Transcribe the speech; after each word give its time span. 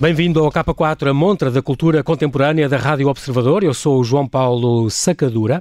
Bem-vindo 0.00 0.44
ao 0.44 0.52
K4, 0.52 1.10
a 1.10 1.12
montra 1.12 1.50
da 1.50 1.60
cultura 1.60 2.04
contemporânea 2.04 2.68
da 2.68 2.76
Rádio 2.76 3.08
Observador. 3.08 3.64
Eu 3.64 3.74
sou 3.74 3.98
o 3.98 4.04
João 4.04 4.28
Paulo 4.28 4.88
Sacadura. 4.88 5.60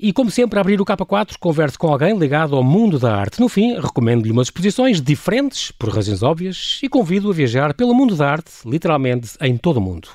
E, 0.00 0.10
como 0.10 0.30
sempre, 0.30 0.58
abrir 0.58 0.80
o 0.80 0.86
K4, 0.86 1.36
converso 1.38 1.78
com 1.78 1.88
alguém 1.88 2.16
ligado 2.16 2.56
ao 2.56 2.64
mundo 2.64 2.98
da 2.98 3.14
arte. 3.14 3.38
No 3.38 3.46
fim, 3.46 3.78
recomendo-lhe 3.78 4.32
umas 4.32 4.46
exposições 4.46 5.02
diferentes, 5.02 5.70
por 5.70 5.90
razões 5.90 6.22
óbvias, 6.22 6.80
e 6.82 6.88
convido 6.88 7.28
a 7.28 7.34
viajar 7.34 7.74
pelo 7.74 7.94
mundo 7.94 8.16
da 8.16 8.30
arte, 8.30 8.50
literalmente 8.64 9.32
em 9.38 9.58
todo 9.58 9.76
o 9.76 9.82
mundo. 9.82 10.08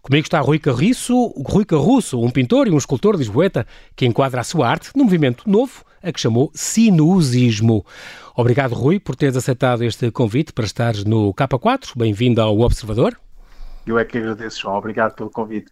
Comigo 0.00 0.24
está 0.24 0.38
Rui 0.38 0.60
Carriço, 0.60 1.34
Rui 1.44 1.64
Carrusso, 1.64 2.20
um 2.20 2.30
pintor 2.30 2.68
e 2.68 2.70
um 2.70 2.78
escultor 2.78 3.16
lisboeta 3.16 3.66
que 3.96 4.06
enquadra 4.06 4.42
a 4.42 4.44
sua 4.44 4.68
arte 4.68 4.90
num 4.94 5.02
movimento 5.02 5.42
novo, 5.50 5.84
a 6.02 6.12
que 6.12 6.20
chamou 6.20 6.50
sinusismo. 6.54 7.84
Obrigado, 8.34 8.74
Rui, 8.74 8.98
por 8.98 9.14
teres 9.14 9.36
aceitado 9.36 9.84
este 9.84 10.10
convite 10.10 10.52
para 10.52 10.64
estares 10.64 11.04
no 11.04 11.32
K4. 11.34 11.92
Bem-vindo 11.96 12.40
ao 12.40 12.58
Observador. 12.60 13.16
Eu 13.86 13.98
é 13.98 14.04
que 14.04 14.18
agradeço, 14.18 14.60
João. 14.60 14.76
Obrigado 14.76 15.14
pelo 15.14 15.28
convite. 15.30 15.66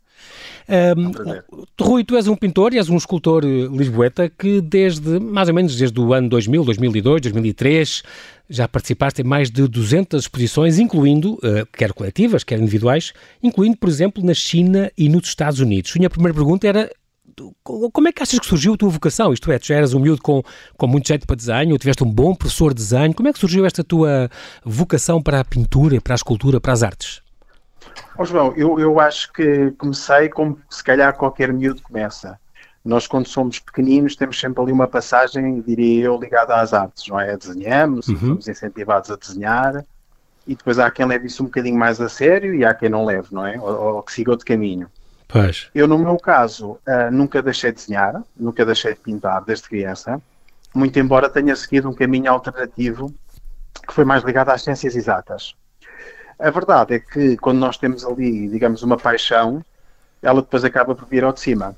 Um, 0.68 1.32
é 1.32 1.42
um 1.52 1.84
Rui, 1.84 2.04
tu 2.04 2.16
és 2.16 2.28
um 2.28 2.36
pintor 2.36 2.74
e 2.74 2.78
és 2.78 2.88
um 2.88 2.96
escultor 2.96 3.44
eh, 3.44 3.66
lisboeta 3.70 4.28
que 4.28 4.60
desde, 4.60 5.18
mais 5.18 5.48
ou 5.48 5.54
menos 5.54 5.76
desde 5.76 5.98
o 5.98 6.12
ano 6.12 6.28
2000, 6.28 6.64
2002, 6.64 7.20
2003, 7.22 8.02
já 8.48 8.68
participaste 8.68 9.22
em 9.22 9.24
mais 9.24 9.50
de 9.50 9.66
200 9.66 10.22
exposições, 10.22 10.78
incluindo, 10.78 11.34
uh, 11.34 11.66
quer 11.72 11.92
coletivas, 11.92 12.42
quer 12.42 12.58
individuais, 12.58 13.12
incluindo, 13.42 13.76
por 13.76 13.88
exemplo, 13.88 14.24
na 14.24 14.34
China 14.34 14.90
e 14.98 15.08
nos 15.08 15.28
Estados 15.28 15.60
Unidos. 15.60 15.92
A 15.94 15.98
minha 15.98 16.10
primeira 16.10 16.34
pergunta 16.34 16.66
era 16.66 16.90
como 17.62 18.08
é 18.08 18.12
que 18.12 18.22
achas 18.22 18.38
que 18.38 18.46
surgiu 18.46 18.74
a 18.74 18.76
tua 18.76 18.88
vocação? 18.88 19.32
Isto 19.32 19.50
é, 19.52 19.58
tu 19.58 19.66
já 19.66 19.76
eras 19.76 19.94
um 19.94 20.00
miúdo 20.00 20.22
com, 20.22 20.42
com 20.76 20.86
muito 20.86 21.08
jeito 21.08 21.26
para 21.26 21.36
desenho, 21.36 21.78
tiveste 21.78 22.04
um 22.04 22.10
bom 22.10 22.34
professor 22.34 22.74
de 22.74 22.82
desenho. 22.82 23.14
Como 23.14 23.28
é 23.28 23.32
que 23.32 23.38
surgiu 23.38 23.64
esta 23.64 23.84
tua 23.84 24.30
vocação 24.64 25.22
para 25.22 25.40
a 25.40 25.44
pintura, 25.44 26.00
para 26.00 26.14
a 26.14 26.16
escultura, 26.16 26.60
para 26.60 26.72
as 26.72 26.82
artes? 26.82 27.22
Oh, 28.18 28.24
João, 28.24 28.52
eu, 28.56 28.78
eu 28.78 29.00
acho 29.00 29.32
que 29.32 29.70
comecei 29.72 30.28
como 30.28 30.58
se 30.68 30.82
calhar 30.82 31.16
qualquer 31.16 31.52
miúdo 31.52 31.82
começa. 31.82 32.38
Nós, 32.84 33.06
quando 33.06 33.26
somos 33.26 33.58
pequeninos, 33.58 34.16
temos 34.16 34.40
sempre 34.40 34.62
ali 34.62 34.72
uma 34.72 34.88
passagem, 34.88 35.60
diria 35.60 36.04
eu, 36.04 36.18
ligada 36.18 36.56
às 36.56 36.72
artes, 36.72 37.08
não 37.08 37.20
é? 37.20 37.36
Desenhamos, 37.36 38.08
uhum. 38.08 38.18
somos 38.18 38.48
incentivados 38.48 39.10
a 39.10 39.16
desenhar, 39.16 39.84
e 40.46 40.54
depois 40.54 40.78
há 40.78 40.90
quem 40.90 41.04
leve 41.04 41.26
isso 41.26 41.42
um 41.42 41.46
bocadinho 41.46 41.78
mais 41.78 42.00
a 42.00 42.08
sério 42.08 42.54
e 42.54 42.64
há 42.64 42.72
quem 42.72 42.88
não 42.88 43.04
leve, 43.04 43.28
não 43.32 43.46
é? 43.46 43.58
Ou, 43.60 43.96
ou 43.96 44.02
que 44.02 44.12
siga 44.12 44.30
outro 44.30 44.46
caminho. 44.46 44.88
Pois. 45.32 45.68
Eu, 45.74 45.86
no 45.86 45.98
meu 45.98 46.16
caso, 46.16 46.72
uh, 46.72 47.10
nunca 47.12 47.40
deixei 47.40 47.70
de 47.70 47.76
desenhar, 47.76 48.22
nunca 48.36 48.64
deixei 48.64 48.94
de 48.94 49.00
pintar 49.00 49.44
desde 49.44 49.68
criança, 49.68 50.20
muito 50.74 50.98
embora 50.98 51.28
tenha 51.28 51.54
seguido 51.54 51.88
um 51.88 51.94
caminho 51.94 52.30
alternativo 52.30 53.14
que 53.86 53.94
foi 53.94 54.04
mais 54.04 54.22
ligado 54.24 54.50
às 54.50 54.62
ciências 54.62 54.96
exatas. 54.96 55.54
A 56.38 56.50
verdade 56.50 56.94
é 56.94 56.98
que 56.98 57.36
quando 57.36 57.58
nós 57.58 57.76
temos 57.76 58.04
ali, 58.04 58.48
digamos, 58.48 58.82
uma 58.82 58.96
paixão, 58.96 59.64
ela 60.22 60.40
depois 60.40 60.64
acaba 60.64 60.94
por 60.94 61.06
vir 61.06 61.22
ao 61.22 61.32
de 61.32 61.40
cima. 61.40 61.76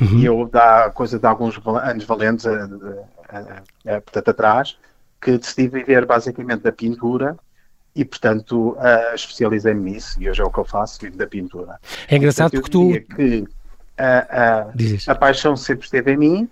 Uhum. 0.00 0.18
E 0.18 0.24
eu, 0.24 0.48
da 0.48 0.90
coisa 0.90 1.18
de 1.18 1.26
alguns 1.26 1.58
anos 1.66 2.04
valentes, 2.04 2.46
a, 2.46 2.68
a, 3.28 3.96
a, 3.96 4.00
portanto, 4.00 4.28
atrás, 4.28 4.76
que 5.20 5.38
decidi 5.38 5.68
viver 5.68 6.04
basicamente 6.06 6.62
da 6.62 6.72
pintura 6.72 7.36
e, 7.94 8.04
portanto, 8.04 8.70
uh, 8.70 9.14
especializei-me 9.14 9.92
nisso 9.92 10.20
e 10.20 10.28
hoje 10.28 10.40
é 10.40 10.44
o 10.44 10.50
que 10.50 10.58
eu 10.58 10.64
faço, 10.64 11.00
vivo 11.00 11.16
da 11.16 11.26
pintura. 11.26 11.78
É 12.08 12.16
engraçado 12.16 12.52
portanto, 12.52 12.70
porque 12.70 13.06
tu... 13.06 13.16
que 13.16 13.44
a, 13.98 14.66
a, 15.08 15.12
a 15.12 15.14
paixão 15.14 15.56
sempre 15.56 15.84
esteve 15.84 16.12
em 16.12 16.16
mim 16.16 16.48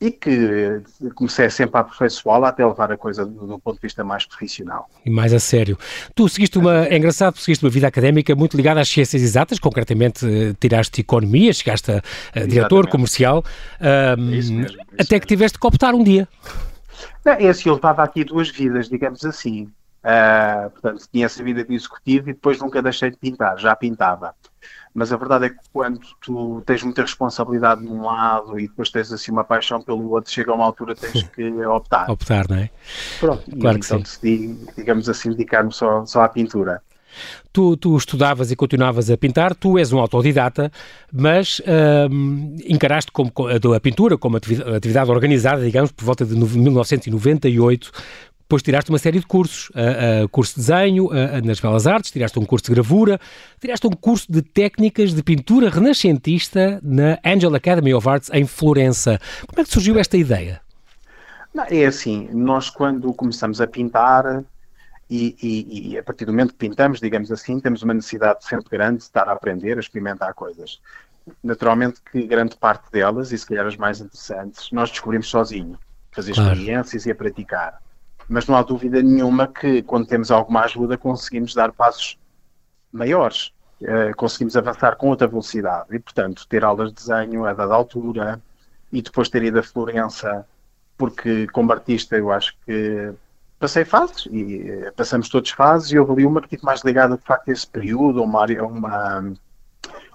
e 0.00 0.10
que 0.10 0.82
comecei 1.14 1.48
sempre 1.48 1.78
a 1.78 1.80
aperfeiçoá-la 1.80 2.48
até 2.48 2.66
levar 2.66 2.92
a 2.92 2.96
coisa 2.96 3.24
do, 3.24 3.46
do, 3.46 3.58
ponto 3.58 3.76
de 3.76 3.82
vista 3.82 4.04
mais 4.04 4.26
profissional. 4.26 4.88
E 5.04 5.10
mais 5.10 5.32
a 5.32 5.38
sério. 5.38 5.78
Tu 6.14 6.28
seguiste 6.28 6.58
uma, 6.58 6.86
é 6.86 6.96
engraçado, 6.96 7.38
seguiste 7.38 7.64
uma 7.64 7.70
vida 7.70 7.86
académica 7.86 8.34
muito 8.34 8.56
ligada 8.56 8.80
às 8.80 8.88
ciências 8.88 9.22
exatas, 9.22 9.58
concretamente 9.58 10.26
eh, 10.26 10.54
tiraste 10.60 11.00
economia, 11.00 11.52
chegaste 11.52 11.92
a, 11.92 12.02
a 12.34 12.40
diretor 12.40 12.88
comercial, 12.88 13.44
um, 14.18 14.34
isso 14.34 14.52
mesmo, 14.52 14.66
isso 14.66 14.78
até 14.98 15.18
que 15.18 15.26
tiveste 15.26 15.58
que 15.58 15.66
optar 15.66 15.94
um 15.94 16.04
dia. 16.04 16.28
Não, 17.24 17.32
é 17.32 17.48
assim, 17.48 17.68
eu 17.68 17.76
levava 17.76 18.02
aqui 18.02 18.24
duas 18.24 18.50
vidas, 18.50 18.88
digamos 18.88 19.24
assim. 19.24 19.70
Uh, 20.04 20.68
portanto, 20.68 21.08
tinha 21.10 21.24
essa 21.24 21.42
vida 21.42 21.64
de 21.64 21.74
executivo 21.74 22.28
e 22.28 22.34
depois 22.34 22.60
nunca 22.60 22.82
deixei 22.82 23.10
de 23.10 23.16
pintar, 23.16 23.58
já 23.58 23.74
pintava. 23.74 24.34
Mas 24.92 25.12
a 25.12 25.16
verdade 25.16 25.46
é 25.46 25.50
que 25.50 25.56
quando 25.72 25.98
tu 26.20 26.62
tens 26.64 26.82
muita 26.82 27.02
responsabilidade 27.02 27.82
num 27.82 28.02
lado 28.02 28.60
e 28.60 28.68
depois 28.68 28.90
tens 28.90 29.10
assim 29.12 29.32
uma 29.32 29.42
paixão 29.42 29.82
pelo 29.82 30.10
outro, 30.10 30.30
chega 30.30 30.52
a 30.52 30.54
uma 30.54 30.64
altura 30.64 30.94
tens 30.94 31.22
que 31.22 31.50
optar. 31.66 32.08
optar, 32.08 32.46
não 32.48 32.58
é? 32.58 32.70
Pronto, 33.18 33.44
claro 33.58 33.78
e 33.78 33.80
então 33.80 33.98
sim. 33.98 34.02
decidi, 34.02 34.58
digamos 34.76 35.08
assim, 35.08 35.30
dedicar-me 35.30 35.72
só, 35.72 36.04
só 36.04 36.22
à 36.22 36.28
pintura. 36.28 36.80
Tu, 37.52 37.76
tu, 37.76 37.96
estudavas 37.96 38.50
e 38.50 38.56
continuavas 38.56 39.10
a 39.10 39.16
pintar, 39.16 39.54
tu 39.54 39.78
és 39.78 39.92
um 39.92 39.98
autodidata, 39.98 40.70
mas 41.12 41.62
hum, 42.10 42.56
encaraste 42.64 43.10
como, 43.12 43.32
a, 43.48 43.76
a 43.76 43.80
pintura 43.80 44.18
como 44.18 44.36
atividade, 44.36 44.76
atividade 44.76 45.10
organizada, 45.10 45.64
digamos, 45.64 45.92
por 45.92 46.04
volta 46.04 46.24
de 46.24 46.34
1998, 46.34 47.92
depois 48.54 48.62
tiraste 48.62 48.90
uma 48.90 48.98
série 48.98 49.18
de 49.18 49.26
cursos, 49.26 49.68
uh, 49.70 50.24
uh, 50.24 50.28
curso 50.28 50.54
de 50.54 50.60
desenho 50.60 51.10
nas 51.42 51.58
Belas 51.58 51.86
Artes, 51.88 52.12
tiraste 52.12 52.38
um 52.38 52.44
curso 52.44 52.66
de 52.66 52.72
gravura, 52.72 53.18
tiraste 53.60 53.84
um 53.86 53.90
curso 53.90 54.30
de 54.30 54.42
técnicas 54.42 55.12
de 55.12 55.22
pintura 55.24 55.68
renascentista 55.68 56.78
na 56.82 57.18
Angel 57.24 57.52
Academy 57.54 57.92
of 57.92 58.08
Arts 58.08 58.30
em 58.32 58.46
Florença. 58.46 59.20
Como 59.46 59.60
é 59.60 59.64
que 59.64 59.70
surgiu 59.70 59.98
esta 59.98 60.16
ideia? 60.16 60.60
Não, 61.52 61.64
é 61.68 61.84
assim, 61.84 62.28
nós 62.32 62.70
quando 62.70 63.12
começamos 63.12 63.60
a 63.60 63.66
pintar 63.66 64.44
e, 65.10 65.36
e, 65.42 65.90
e, 65.90 65.98
a 65.98 66.02
partir 66.02 66.24
do 66.24 66.32
momento 66.32 66.52
que 66.52 66.58
pintamos, 66.58 67.00
digamos 67.00 67.32
assim, 67.32 67.58
temos 67.58 67.82
uma 67.82 67.94
necessidade 67.94 68.44
sempre 68.44 68.68
grande 68.70 68.98
de 68.98 69.02
estar 69.04 69.28
a 69.28 69.32
aprender, 69.32 69.76
a 69.76 69.80
experimentar 69.80 70.32
coisas. 70.32 70.80
Naturalmente 71.42 72.00
que 72.10 72.24
grande 72.24 72.56
parte 72.56 72.90
delas, 72.92 73.32
e 73.32 73.38
se 73.38 73.46
calhar 73.46 73.66
as 73.66 73.76
mais 73.76 74.00
interessantes, 74.00 74.70
nós 74.70 74.90
descobrimos 74.90 75.28
sozinho, 75.28 75.76
fazer 76.12 76.34
claro. 76.34 76.52
experiências 76.52 77.06
e 77.06 77.10
a 77.10 77.14
praticar 77.14 77.83
mas 78.28 78.46
não 78.46 78.56
há 78.56 78.62
dúvida 78.62 79.02
nenhuma 79.02 79.46
que 79.46 79.82
quando 79.82 80.06
temos 80.06 80.30
alguma 80.30 80.62
ajuda 80.62 80.96
conseguimos 80.96 81.54
dar 81.54 81.72
passos 81.72 82.18
maiores, 82.92 83.52
uh, 83.82 84.14
conseguimos 84.16 84.56
avançar 84.56 84.96
com 84.96 85.08
outra 85.08 85.26
velocidade. 85.26 85.94
E, 85.94 85.98
portanto, 85.98 86.46
ter 86.48 86.64
aulas 86.64 86.90
de 86.90 86.96
desenho 86.96 87.44
a 87.44 87.52
dada 87.52 87.74
altura 87.74 88.40
e 88.92 89.02
depois 89.02 89.28
ter 89.28 89.42
ido 89.42 89.58
a 89.58 89.62
Florença, 89.62 90.46
porque 90.96 91.46
como 91.48 91.72
artista 91.72 92.16
eu 92.16 92.30
acho 92.30 92.56
que 92.64 93.12
passei 93.58 93.84
fases 93.84 94.26
e 94.30 94.70
uh, 94.70 94.92
passamos 94.94 95.28
todas 95.28 95.50
fases 95.50 95.90
e 95.90 95.98
houve 95.98 96.12
ali 96.12 96.26
uma 96.26 96.40
que 96.40 96.48
tive 96.48 96.64
mais 96.64 96.82
ligada 96.82 97.16
de 97.16 97.22
facto 97.22 97.48
a 97.48 97.52
esse 97.52 97.66
período, 97.66 98.22
uma 98.22 98.44
uma, 98.62 99.32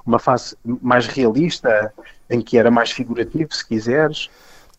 uma 0.05 0.19
fase 0.19 0.55
mais 0.81 1.07
realista, 1.07 1.93
em 2.29 2.41
que 2.41 2.57
era 2.57 2.71
mais 2.71 2.91
figurativo, 2.91 3.53
se 3.53 3.65
quiseres, 3.67 4.29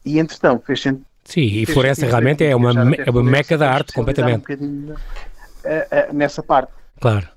e 0.05 0.19
entretanto 0.19 0.65
fez, 0.65 0.85
Sim, 1.31 1.43
e 1.43 1.65
Florença 1.65 2.07
realmente 2.07 2.45
é 2.45 2.57
uma, 2.57 2.73
é 2.97 3.09
uma 3.09 3.23
meca 3.23 3.57
da 3.57 3.71
arte, 3.71 3.93
completamente. 3.93 4.45
Um 4.61 4.95
nessa 6.13 6.43
parte. 6.43 6.73
Claro, 7.01 7.29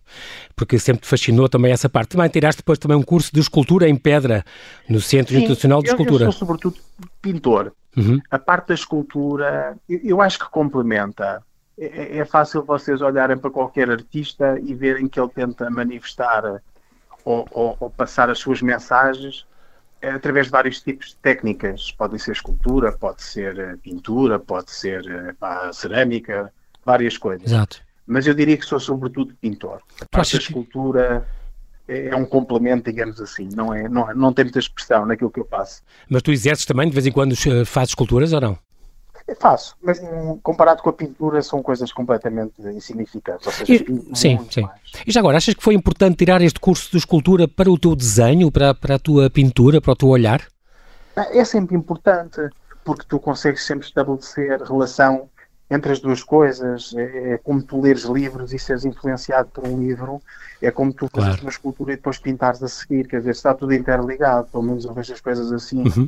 porque 0.55 0.79
sempre 0.79 1.03
te 1.03 1.07
fascinou 1.07 1.47
também 1.47 1.71
essa 1.71 1.87
parte. 1.87 2.09
Também 2.09 2.27
tiraste 2.27 2.61
depois 2.61 2.79
também 2.79 2.97
um 2.97 3.03
curso 3.03 3.31
de 3.31 3.39
escultura 3.39 3.87
em 3.87 3.95
pedra 3.95 4.43
no 4.89 4.99
Centro 4.99 5.35
Sim, 5.35 5.41
Internacional 5.41 5.83
de 5.83 5.89
Escultura. 5.89 6.23
Eu, 6.23 6.27
eu 6.29 6.31
sou 6.31 6.47
sobretudo 6.47 6.77
pintor. 7.21 7.71
Uhum. 7.95 8.19
A 8.31 8.39
parte 8.39 8.69
da 8.69 8.73
escultura, 8.73 9.77
eu, 9.87 9.99
eu 10.03 10.21
acho 10.21 10.39
que 10.39 10.49
complementa. 10.49 11.43
É, 11.77 11.85
é, 11.85 12.17
é, 12.17 12.25
fácil 12.25 12.63
vocês 12.63 12.99
olharem 13.01 13.37
para 13.37 13.51
qualquer 13.51 13.89
artista 13.91 14.59
e 14.63 14.73
verem 14.73 15.07
que 15.07 15.19
ele 15.19 15.29
tenta 15.29 15.69
manifestar 15.69 16.61
ou, 17.23 17.47
ou, 17.51 17.77
ou 17.79 17.89
passar 17.91 18.29
as 18.29 18.39
suas 18.39 18.61
mensagens 18.61 19.45
através 20.09 20.47
de 20.47 20.51
vários 20.51 20.81
tipos 20.81 21.09
de 21.09 21.15
técnicas. 21.17 21.91
Pode 21.91 22.19
ser 22.19 22.31
escultura, 22.31 22.91
pode 22.91 23.23
ser 23.23 23.57
eh, 23.57 23.75
pintura, 23.81 24.39
pode 24.39 24.71
ser 24.71 25.05
eh, 25.07 25.33
pá, 25.39 25.71
cerâmica, 25.71 26.51
várias 26.85 27.17
coisas. 27.17 27.47
Exato. 27.47 27.81
Mas 28.05 28.27
eu 28.27 28.33
diria 28.33 28.57
que 28.57 28.65
sou 28.65 28.79
sobretudo 28.79 29.33
pintor. 29.39 29.81
A 30.01 30.05
parte 30.05 30.33
da 30.33 30.39
escultura 30.39 31.25
é, 31.87 32.07
é 32.07 32.15
um 32.15 32.25
complemento, 32.25 32.89
digamos 32.89 33.19
assim, 33.19 33.47
não, 33.53 33.73
é, 33.73 33.87
não, 33.87 34.13
não 34.13 34.33
tem 34.33 34.45
muita 34.45 34.59
expressão 34.59 35.05
naquilo 35.05 35.31
que 35.31 35.39
eu 35.39 35.45
faço. 35.45 35.81
Mas 36.09 36.21
tu 36.21 36.31
exerces 36.31 36.65
também, 36.65 36.87
de 36.87 36.93
vez 36.93 37.05
em 37.05 37.11
quando 37.11 37.33
eh, 37.33 37.65
fazes 37.65 37.91
esculturas 37.91 38.33
ou 38.33 38.41
não? 38.41 38.57
É 39.33 39.35
faço, 39.35 39.75
mas 39.81 39.99
comparado 40.43 40.83
com 40.83 40.91
a 40.91 40.93
pintura 40.93 41.41
são 41.41 41.63
coisas 41.63 41.91
completamente 41.91 42.53
insignificantes. 42.61 43.47
Ou 43.47 43.51
seja, 43.51 43.73
e, 43.73 44.15
sim, 44.15 44.39
sim. 44.51 44.61
Mais. 44.61 44.79
E 45.07 45.11
já 45.11 45.21
agora, 45.21 45.37
achas 45.37 45.55
que 45.55 45.63
foi 45.63 45.73
importante 45.73 46.17
tirar 46.17 46.39
este 46.43 46.59
curso 46.59 46.91
de 46.91 46.97
escultura 46.97 47.47
para 47.47 47.71
o 47.71 47.79
teu 47.79 47.95
desenho, 47.95 48.51
para, 48.51 48.75
para 48.75 48.95
a 48.95 48.99
tua 48.99 49.31
pintura, 49.31 49.81
para 49.81 49.91
o 49.91 49.95
teu 49.95 50.09
olhar? 50.09 50.43
É 51.15 51.43
sempre 51.43 51.75
importante, 51.75 52.47
porque 52.85 53.05
tu 53.07 53.19
consegues 53.19 53.65
sempre 53.65 53.87
estabelecer 53.87 54.61
relação 54.61 55.27
entre 55.67 55.91
as 55.91 55.99
duas 55.99 56.21
coisas. 56.21 56.93
É, 56.95 57.33
é 57.33 57.37
como 57.39 57.63
tu 57.63 57.81
leres 57.81 58.03
livros 58.03 58.53
e 58.53 58.59
seres 58.59 58.85
influenciado 58.85 59.49
por 59.49 59.67
um 59.67 59.79
livro, 59.79 60.21
é 60.61 60.69
como 60.69 60.93
tu 60.93 61.07
fazes 61.07 61.29
claro. 61.29 61.41
uma 61.41 61.49
escultura 61.49 61.93
e 61.93 61.95
depois 61.95 62.19
pintares 62.19 62.61
a 62.61 62.67
seguir, 62.67 63.07
quer 63.07 63.17
dizer, 63.17 63.31
está 63.31 63.51
tudo 63.55 63.73
interligado, 63.73 64.47
pelo 64.51 64.61
menos 64.61 64.85
eu 64.85 64.93
vejo 64.93 65.11
as 65.11 65.21
coisas 65.21 65.51
assim. 65.51 65.83
Uhum. 65.87 66.07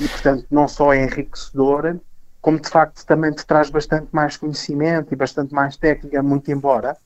E 0.00 0.08
portanto, 0.08 0.46
não 0.50 0.66
só 0.66 0.92
é 0.92 1.04
enriquecedor, 1.04 2.00
como 2.40 2.58
de 2.58 2.68
facto 2.68 3.04
também 3.04 3.32
te 3.32 3.44
traz 3.46 3.70
bastante 3.70 4.08
mais 4.12 4.36
conhecimento 4.36 5.12
e 5.12 5.16
bastante 5.16 5.54
mais 5.54 5.76
técnica, 5.76 6.22
muito 6.22 6.50
embora 6.50 6.96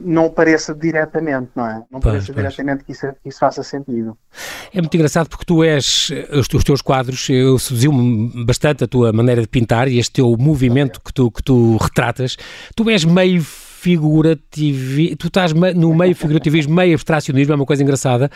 não 0.00 0.30
pareça 0.30 0.74
diretamente, 0.74 1.50
não 1.54 1.66
é? 1.66 1.82
Não 1.90 2.00
pois, 2.00 2.02
pareça 2.02 2.32
pois. 2.32 2.36
diretamente 2.36 2.84
que 2.84 2.92
isso, 2.92 3.06
que 3.22 3.28
isso, 3.28 3.38
faça 3.38 3.62
sentido. 3.62 4.16
É 4.72 4.80
muito 4.80 4.94
engraçado 4.94 5.28
porque 5.28 5.44
tu 5.44 5.64
és, 5.64 6.10
os, 6.30 6.46
os 6.52 6.64
teus 6.64 6.80
quadros, 6.80 7.28
eu 7.28 7.58
seduziu-me 7.58 8.44
bastante 8.44 8.84
a 8.84 8.86
tua 8.86 9.12
maneira 9.12 9.40
de 9.40 9.48
pintar 9.48 9.88
e 9.88 9.98
este 9.98 10.12
teu 10.12 10.36
movimento 10.38 11.00
que 11.00 11.12
tu, 11.12 11.30
que 11.30 11.42
tu 11.42 11.76
retratas. 11.78 12.36
Tu 12.76 12.88
és 12.88 13.04
meio 13.04 13.44
figurativismo, 13.84 15.16
tu 15.16 15.26
estás 15.26 15.52
no 15.52 15.94
meio 15.94 16.14
figurativismo, 16.14 16.74
meio 16.74 16.94
abstracionismo, 16.94 17.52
é 17.52 17.56
uma 17.56 17.66
coisa 17.66 17.82
engraçada. 17.82 18.30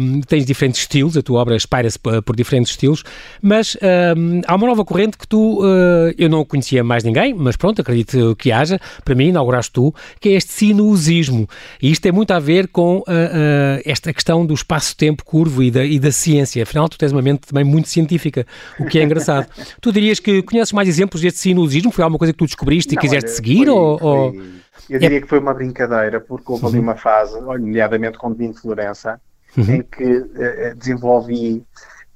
Um, 0.00 0.20
tens 0.20 0.46
diferentes 0.46 0.80
estilos, 0.82 1.16
a 1.16 1.22
tua 1.22 1.40
obra 1.40 1.56
espalha-se 1.56 1.98
por 1.98 2.36
diferentes 2.36 2.70
estilos, 2.70 3.02
mas 3.42 3.76
um, 4.16 4.42
há 4.46 4.54
uma 4.54 4.68
nova 4.68 4.84
corrente 4.84 5.18
que 5.18 5.26
tu, 5.26 5.60
uh, 5.60 6.14
eu 6.16 6.28
não 6.28 6.44
conhecia 6.44 6.84
mais 6.84 7.02
ninguém, 7.02 7.34
mas 7.34 7.56
pronto, 7.56 7.80
acredito 7.80 8.36
que 8.36 8.52
haja, 8.52 8.78
para 9.04 9.16
mim, 9.16 9.28
inauguraste 9.28 9.72
tu, 9.72 9.92
que 10.20 10.28
é 10.28 10.32
este 10.34 10.52
sinuosismo. 10.52 11.48
E 11.82 11.90
isto 11.90 12.02
tem 12.02 12.12
muito 12.12 12.30
a 12.30 12.38
ver 12.38 12.68
com 12.68 12.98
uh, 12.98 13.00
uh, 13.00 13.82
esta 13.84 14.12
questão 14.12 14.46
do 14.46 14.54
espaço-tempo 14.54 15.24
curvo 15.24 15.64
e 15.64 15.70
da, 15.70 15.84
e 15.84 15.98
da 15.98 16.12
ciência. 16.12 16.62
Afinal, 16.62 16.88
tu 16.88 16.96
tens 16.96 17.10
uma 17.10 17.22
mente 17.22 17.40
também 17.40 17.64
muito 17.64 17.88
científica, 17.88 18.46
o 18.78 18.86
que 18.86 19.00
é 19.00 19.02
engraçado. 19.02 19.48
tu 19.82 19.90
dirias 19.90 20.20
que 20.20 20.42
conheces 20.42 20.72
mais 20.72 20.88
exemplos 20.88 21.22
deste 21.22 21.40
sinuosismo? 21.40 21.90
Foi 21.90 22.04
alguma 22.04 22.18
coisa 22.18 22.32
que 22.32 22.38
tu 22.38 22.46
descobriste 22.46 22.94
e 22.94 22.96
quiseste 22.96 23.30
olha, 23.30 23.36
seguir? 23.36 23.64
Foi, 23.64 23.74
ou, 23.74 23.98
foi... 23.98 24.56
Eu 24.88 24.98
diria 24.98 25.20
que 25.20 25.26
foi 25.26 25.38
uma 25.38 25.54
brincadeira, 25.54 26.20
porque 26.20 26.52
houve 26.52 26.66
ali 26.66 26.76
uhum. 26.76 26.82
uma 26.82 26.96
fase, 26.96 27.40
nomeadamente 27.40 28.18
com 28.18 28.28
o 28.28 28.34
Vim 28.34 28.50
de 28.50 28.60
Florença, 28.60 29.20
uhum. 29.56 29.74
em 29.74 29.82
que 29.82 30.04
uh, 30.04 30.74
desenvolvi 30.76 31.64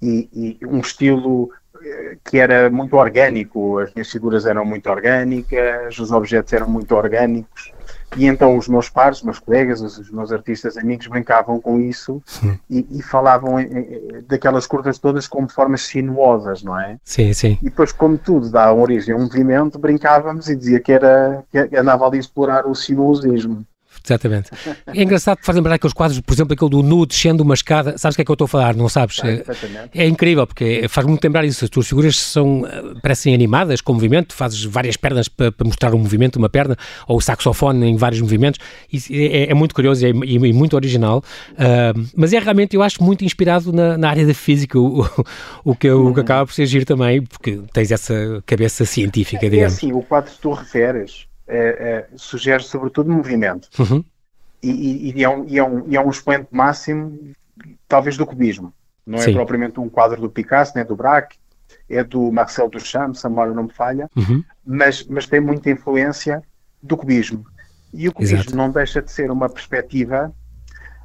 e, 0.01 0.59
e 0.63 0.67
um 0.67 0.79
estilo 0.79 1.51
eh, 1.83 2.17
que 2.25 2.39
era 2.39 2.71
muito 2.71 2.97
orgânico, 2.97 3.79
as 3.79 3.93
minhas 3.95 4.11
figuras 4.11 4.47
eram 4.47 4.65
muito 4.65 4.89
orgânicas, 4.91 5.99
os 5.99 6.13
objetos 6.13 6.53
eram 6.53 6.69
muito 6.69 6.95
orgânicos, 6.95 7.73
e 8.17 8.27
então 8.27 8.57
os 8.57 8.69
meus 8.69 8.89
pares, 8.89 9.19
os 9.19 9.25
meus 9.25 9.39
colegas, 9.39 9.81
os 9.81 10.11
meus 10.11 10.33
artistas 10.33 10.77
amigos 10.77 11.07
brincavam 11.07 11.61
com 11.61 11.81
isso 11.81 12.23
e, 12.69 12.87
e, 12.91 13.03
falavam 13.03 13.55
daquelas 14.27 14.67
curvas 14.67 14.99
todas 14.99 15.29
como 15.29 15.49
formas 15.49 15.83
sinuosas, 15.83 16.63
não 16.63 16.79
é? 16.79 16.99
Sim, 17.05 17.33
sim. 17.33 17.59
E 17.63 17.67
depois, 17.67 17.93
como 17.93 18.19
tudo 18.19 18.51
dá 18.51 18.73
origem 18.73 19.15
a 19.15 19.17
um 19.17 19.23
movimento, 19.23 19.79
brincávamos 19.79 20.49
e 20.49 20.57
dizia 20.57 20.81
que 20.81 20.93
era 20.93 21.45
que 21.51 21.77
andava 21.77 22.07
ali 22.07 22.17
a 22.17 22.21
explorar 22.21 22.67
o 22.67 22.75
sinuosismo. 22.75 23.65
Exatamente. 24.05 24.51
É 24.87 25.03
engraçado 25.03 25.39
que 25.39 25.47
faz 25.47 25.57
lembrar 25.57 25.75
aqueles 25.75 25.93
quadros, 25.93 26.21
por 26.21 26.33
exemplo, 26.33 26.55
aquele 26.55 26.71
do 26.71 26.83
nu 26.83 27.07
descendo 27.07 27.43
uma 27.43 27.55
escada. 27.55 27.97
Sabes 27.99 28.15
o 28.15 28.17
que 28.17 28.23
é 28.23 28.25
que 28.25 28.31
eu 28.31 28.35
estou 28.35 28.47
a 28.47 28.49
falar? 28.49 28.75
Não 28.75 28.89
sabes? 28.89 29.21
É, 29.25 29.45
é, 29.95 30.07
incrível, 30.07 30.47
porque 30.47 30.87
faz 30.89 31.07
muito 31.07 31.23
lembrar 31.23 31.45
isso. 31.45 31.65
As 31.65 31.71
tuas 31.71 31.87
figuras 31.87 32.17
são, 32.17 32.65
parecem 33.03 33.35
animadas 33.35 33.81
com 33.81 33.93
movimento, 33.93 34.35
fazes 34.35 34.65
várias 34.65 34.97
pernas 34.97 35.29
para, 35.29 35.53
para 35.53 35.67
mostrar 35.67 35.95
um 35.95 35.99
movimento, 35.99 36.37
uma 36.37 36.49
perna, 36.49 36.77
ou 37.07 37.19
o 37.19 37.21
saxofone 37.21 37.87
em 37.87 37.97
vários 37.97 38.21
movimentos. 38.21 38.61
É, 38.93 39.45
é, 39.45 39.51
é, 39.51 39.55
muito 39.55 39.75
curioso 39.75 40.05
e, 40.05 40.11
é, 40.11 40.11
e, 40.11 40.53
muito 40.53 40.75
original. 40.75 41.23
Uh, 41.53 42.09
mas 42.17 42.33
é 42.33 42.39
realmente, 42.39 42.75
eu 42.75 42.83
acho, 42.83 43.03
muito 43.03 43.25
inspirado 43.25 43.73
na, 43.73 43.97
na 43.97 44.11
área 44.11 44.27
da 44.27 44.35
física, 44.35 44.79
o, 44.79 45.07
o, 45.65 45.75
que, 45.75 45.91
o 45.91 46.15
que 46.15 46.21
acaba 46.21 46.47
por 46.47 46.53
ser 46.53 46.67
giro 46.67 46.85
também, 46.85 47.23
porque 47.23 47.61
tens 47.73 47.91
essa 47.91 48.43
cabeça 48.47 48.85
científica, 48.85 49.47
é, 49.47 49.51
digamos. 49.51 49.75
É 49.75 49.77
assim, 49.77 49.93
o 49.93 50.03
quadro 50.03 50.31
que 50.31 50.39
tu 50.39 50.53
referes 50.53 51.30
é, 51.51 51.69
é, 51.69 52.09
sugere 52.17 52.63
sobretudo 52.63 53.11
movimento. 53.11 53.69
Uhum. 53.79 54.05
E, 54.63 55.13
e, 55.17 55.25
é 55.25 55.29
um, 55.29 55.45
e, 55.49 55.59
é 55.59 55.65
um, 55.65 55.89
e 55.89 55.97
é 55.97 56.01
um 56.01 56.11
expoente 56.11 56.49
máximo, 56.51 57.35
talvez, 57.89 58.17
do 58.17 58.27
cubismo. 58.27 58.73
Não 59.07 59.19
é 59.19 59.23
Sim. 59.23 59.33
propriamente 59.33 59.81
um 59.81 59.89
quadro 59.89 60.21
do 60.21 60.31
Picasso, 60.31 60.73
nem 60.77 60.85
do 60.85 60.95
Braque, 60.95 61.37
é 61.89 62.05
do 62.05 62.31
Marcel 62.31 62.69
Duchamp, 62.69 63.15
se 63.15 63.27
a 63.27 63.31
memória 63.31 63.53
não 63.53 63.65
me 63.65 63.73
falha, 63.73 64.09
uhum. 64.17 64.45
mas, 64.65 65.05
mas 65.05 65.27
tem 65.27 65.41
muita 65.41 65.71
influência 65.71 66.43
do 66.83 66.97
cubismo. 66.97 67.45
E 67.93 68.09
o 68.09 68.13
cubismo 68.13 68.39
Exato. 68.39 68.57
não 68.57 68.71
deixa 68.71 69.03
de 69.03 69.11
ser 69.11 69.31
uma 69.31 69.49
perspectiva 69.49 70.33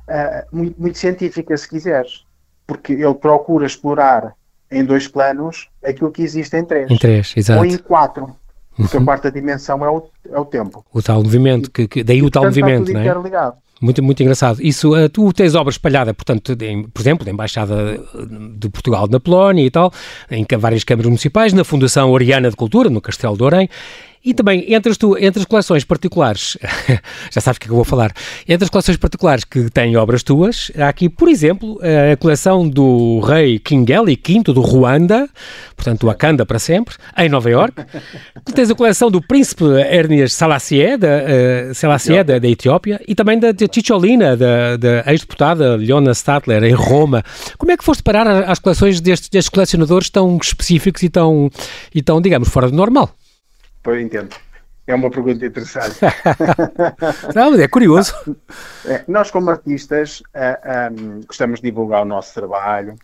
uh, 0.08 0.56
muito, 0.56 0.80
muito 0.80 0.98
científica, 0.98 1.58
se 1.58 1.68
quiseres, 1.68 2.26
porque 2.68 2.94
ele 2.94 3.16
procura 3.16 3.66
explorar 3.66 4.34
em 4.70 4.84
dois 4.84 5.08
planos 5.08 5.70
aquilo 5.84 6.12
que 6.12 6.22
existe 6.22 6.56
em 6.58 6.66
três. 6.66 6.92
Em 6.92 6.98
três, 6.98 7.34
exato. 7.36 7.60
Ou 7.60 7.66
em 7.66 7.78
quatro. 7.78 8.36
Porque 8.76 8.98
uhum. 8.98 9.04
a 9.04 9.06
quarta 9.06 9.32
dimensão 9.32 9.84
é 9.86 9.90
o, 9.90 10.04
é 10.30 10.40
o 10.40 10.46
tempo. 10.46 10.86
O 10.94 11.02
tal 11.02 11.24
movimento, 11.24 11.72
que, 11.72 11.88
que 11.88 12.04
daí 12.04 12.18
e, 12.18 12.24
o 12.24 12.30
tal 12.30 12.44
movimento, 12.44 12.92
não 12.92 13.00
é? 13.00 13.56
Muito, 13.86 14.02
muito 14.02 14.24
engraçado. 14.24 14.60
Isso, 14.64 14.96
uh, 14.96 15.08
tu 15.08 15.32
tens 15.32 15.54
obras 15.54 15.76
espalhadas, 15.76 16.16
portanto, 16.16 16.58
em, 16.60 16.84
por 16.84 17.02
exemplo, 17.02 17.24
na 17.24 17.32
Embaixada 17.32 18.00
de 18.58 18.68
Portugal 18.68 19.08
na 19.08 19.20
Polónia 19.20 19.64
e 19.64 19.70
tal, 19.70 19.94
em 20.32 20.44
várias 20.58 20.84
câmaras 20.84 21.08
municipais, 21.08 21.54
na 21.54 21.64
Fundação 21.64 22.10
Oriana 22.10 22.50
de 22.50 22.56
Cultura, 22.56 22.90
no 22.90 23.00
Castelo 23.00 23.38
de 23.38 23.44
Orem, 23.44 23.70
e 24.26 24.34
também, 24.34 24.74
entre 24.74 24.92
as, 24.92 24.98
tu, 24.98 25.16
entre 25.20 25.40
as 25.40 25.46
coleções 25.46 25.84
particulares, 25.84 26.58
já 27.30 27.40
sabes 27.40 27.58
o 27.58 27.60
que 27.60 27.66
é 27.66 27.68
que 27.68 27.72
eu 27.72 27.76
vou 27.76 27.86
falar, 27.86 28.12
entre 28.48 28.64
as 28.66 28.72
coleções 28.72 28.98
particulares 28.98 29.44
que 29.44 29.70
têm 29.70 29.96
obras 29.96 30.24
tuas, 30.24 30.72
há 30.76 30.90
aqui, 30.90 31.08
por 31.08 31.30
exemplo, 31.30 31.80
a 32.12 32.18
coleção 32.18 32.68
do 32.68 33.20
rei 33.20 33.60
Kingeli 33.60 34.20
V 34.28 34.52
do 34.52 34.62
Ruanda, 34.62 35.30
portanto, 35.76 36.08
o 36.08 36.10
Akanda 36.10 36.44
para 36.44 36.58
sempre, 36.58 36.96
em 37.16 37.30
Nova 37.30 37.52
York. 37.52 37.84
Tu 38.44 38.52
tens 38.52 38.72
a 38.72 38.76
coleção 38.76 39.12
do 39.12 39.22
príncipe 39.22 39.64
Hernias 39.64 40.34
Selassie, 40.34 40.98
da, 40.98 41.08
uh, 41.08 41.74
Selassie 41.76 42.24
da, 42.24 42.40
da, 42.40 42.48
Etiópia, 42.48 43.00
e 43.08 43.14
também 43.14 43.38
da, 43.38 43.52
da 43.52 43.68
Chicholina, 43.76 44.38
da, 44.38 44.78
da 44.78 45.12
ex-deputada 45.12 45.76
Leona 45.76 46.12
Stadler, 46.12 46.64
em 46.64 46.74
Roma. 46.74 47.24
Como 47.58 47.72
é 47.72 47.78
que 47.78 47.84
foste 47.84 48.02
parar 48.02 48.26
às 48.50 48.60
coleções 48.60 49.02
destes, 49.02 49.28
destes 49.28 49.50
colecionadores 49.50 50.10
tão 50.10 50.38
específicos 50.38 51.04
e 51.04 51.10
tão, 51.10 51.50
e 51.94 52.02
tão, 52.02 52.22
digamos, 52.22 52.48
fora 52.48 52.70
do 52.70 52.76
normal? 52.76 53.10
Pois 53.84 54.02
entendo. 54.02 54.34
É 54.88 54.96
uma 54.96 55.10
pergunta 55.10 55.46
interessante. 55.46 55.98
Não, 57.36 57.52
mas 57.52 57.60
é 57.60 57.68
curioso. 57.68 58.14
É, 58.86 59.04
nós, 59.08 59.30
como 59.30 59.50
artistas, 59.50 60.24
um, 60.34 61.22
gostamos 61.28 61.60
de 61.60 61.70
divulgar 61.70 62.04
o 62.04 62.06
nosso 62.06 62.34
trabalho 62.34 62.96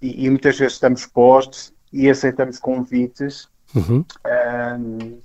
e, 0.00 0.26
e, 0.26 0.30
muitas 0.30 0.58
vezes 0.58 0.74
estamos 0.74 1.06
postos 1.06 1.72
e 1.92 2.08
aceitamos 2.08 2.58
convites, 2.58 3.48
uhum. 3.74 4.04
uh, 4.26 5.20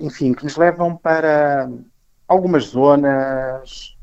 enfim, 0.00 0.32
que 0.32 0.44
nos 0.44 0.56
levam 0.56 0.96
para 0.96 1.68
algumas 2.26 2.64
zonas, 2.64 3.96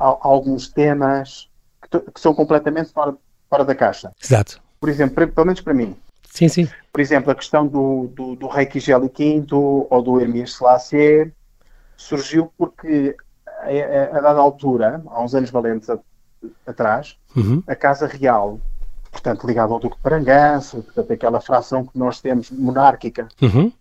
alguns 0.00 0.68
temas 0.68 1.48
que, 1.90 1.98
que 1.98 2.20
são 2.20 2.34
completamente 2.34 2.92
fora, 2.92 3.14
fora 3.48 3.64
da 3.64 3.74
caixa. 3.74 4.10
Exato. 4.22 4.60
Por 4.80 4.88
exemplo, 4.88 5.28
pelo 5.28 5.46
menos 5.46 5.60
para 5.60 5.74
mim, 5.74 5.96
Sim, 6.30 6.48
sim. 6.48 6.68
Por 6.92 7.00
exemplo, 7.00 7.30
a 7.30 7.34
questão 7.34 7.66
do, 7.66 8.08
do, 8.14 8.36
do 8.36 8.46
rei 8.46 8.64
Kigeli 8.66 9.08
V 9.08 9.46
ou 9.50 10.02
do 10.02 10.20
Hermes 10.20 10.54
Selassie 10.54 11.32
surgiu 11.96 12.52
porque, 12.56 13.16
a, 13.46 14.16
a, 14.16 14.20
dada 14.20 14.40
altura, 14.40 15.02
há 15.08 15.22
uns 15.22 15.34
anos 15.34 15.50
valentes 15.50 15.90
a, 15.90 15.98
atrás, 16.66 17.16
uhum. 17.36 17.62
a 17.66 17.74
Casa 17.74 18.06
Real, 18.06 18.60
portanto 19.10 19.46
ligada 19.46 19.72
ao 19.72 19.80
Duque 19.80 19.96
de 19.96 20.02
Bragança, 20.02 20.80
portanto 20.80 21.12
aquela 21.12 21.40
fração 21.40 21.84
que 21.84 21.98
nós 21.98 22.20
temos 22.20 22.50
monárquica, 22.50 23.28
uhum. 23.42 23.72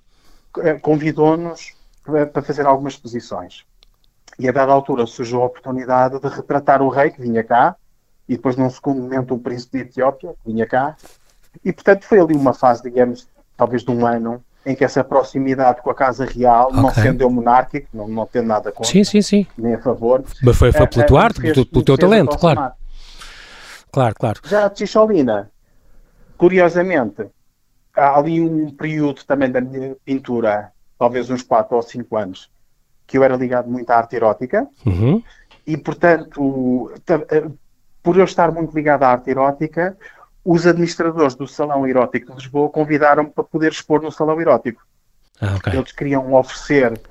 Eh, 0.57 0.79
convidou-nos 0.79 1.75
para 2.03 2.41
fazer 2.41 2.65
algumas 2.65 2.93
exposições. 2.93 3.63
E 4.39 4.47
a 4.47 4.51
dada 4.51 4.71
altura 4.71 5.05
surgiu 5.05 5.41
a 5.41 5.45
oportunidade 5.45 6.19
de 6.19 6.27
retratar 6.27 6.81
o 6.81 6.89
rei 6.89 7.11
que 7.11 7.21
vinha 7.21 7.43
cá, 7.43 7.75
e 8.27 8.35
depois 8.35 8.55
num 8.55 8.69
segundo 8.69 9.01
momento 9.01 9.33
o 9.33 9.39
príncipe 9.39 9.79
de 9.79 9.89
Etiópia, 9.89 10.33
que 10.41 10.51
vinha 10.51 10.65
cá, 10.65 10.95
e, 11.63 11.73
portanto, 11.73 12.05
foi 12.05 12.19
ali 12.19 12.35
uma 12.35 12.53
fase, 12.53 12.83
digamos, 12.83 13.27
talvez 13.57 13.83
de 13.83 13.91
um 13.91 14.05
ano, 14.05 14.43
em 14.65 14.75
que 14.75 14.83
essa 14.83 15.03
proximidade 15.03 15.81
com 15.81 15.89
a 15.89 15.95
Casa 15.95 16.25
Real, 16.25 16.67
okay. 16.69 16.81
não 16.81 16.93
sendo 16.93 17.21
eu 17.21 17.29
monárquico, 17.29 17.87
não, 17.93 18.07
não 18.07 18.25
tendo 18.25 18.47
nada 18.47 18.71
contra, 18.71 18.91
sim, 18.91 19.03
sim, 19.03 19.21
sim. 19.21 19.47
nem 19.57 19.73
a 19.73 19.81
favor. 19.81 20.23
Mas 20.41 20.57
foi, 20.57 20.71
foi 20.71 20.87
pelo, 20.87 21.13
uh, 21.13 21.17
arte, 21.17 21.41
pelo, 21.41 21.65
pelo 21.65 21.83
teu 21.83 21.97
talento, 21.97 22.37
claro. 22.37 22.71
Claro, 23.91 24.15
claro. 24.15 24.39
Já 24.45 24.65
a 24.65 24.69
Ticholina, 24.69 25.49
curiosamente, 26.37 27.25
há 27.95 28.17
ali 28.17 28.39
um 28.39 28.69
período 28.71 29.25
também 29.25 29.51
da 29.51 29.59
minha 29.59 29.95
pintura, 30.05 30.71
talvez 30.97 31.29
uns 31.29 31.41
4 31.41 31.75
ou 31.75 31.81
5 31.81 32.15
anos, 32.15 32.49
que 33.09 33.17
eu 33.17 33.23
era 33.23 33.35
ligado 33.35 33.67
muito 33.67 33.89
à 33.89 33.97
arte 33.97 34.15
erótica, 34.15 34.67
uhum. 34.85 35.21
e 35.65 35.75
portanto, 35.75 36.93
eh, 37.07 37.49
por 38.03 38.15
eu 38.15 38.23
estar 38.23 38.51
muito 38.51 38.73
ligado 38.73 39.01
à 39.01 39.09
arte 39.09 39.31
erótica, 39.31 39.97
os 40.45 40.67
administradores 40.67 41.33
do 41.33 41.47
Salão 41.47 41.87
Erótico 41.87 42.27
de 42.27 42.35
Lisboa 42.35 42.69
convidaram-me 42.69 43.31
para 43.31 43.43
poder 43.43 43.71
expor 43.71 43.99
no 44.03 44.11
Salão 44.11 44.39
Erótico. 44.39 44.85
Ah, 45.41 45.55
okay. 45.55 45.73
Eles 45.73 45.91
queriam 45.91 46.31
oferecer 46.35 47.01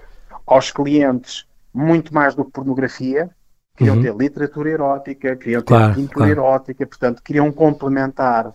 aos 0.46 0.70
clientes 0.70 1.44
muito 1.74 2.14
mais 2.14 2.36
do 2.36 2.44
que 2.44 2.52
pornografia, 2.52 3.28
queriam 3.76 3.96
uhum. 3.96 4.02
ter 4.02 4.14
literatura 4.14 4.70
erótica, 4.70 5.34
queriam 5.34 5.62
ter 5.62 5.74
claro, 5.74 5.94
pintura 5.94 6.14
claro. 6.14 6.30
erótica, 6.30 6.86
portanto, 6.86 7.22
queriam 7.24 7.50
complementar 7.50 8.52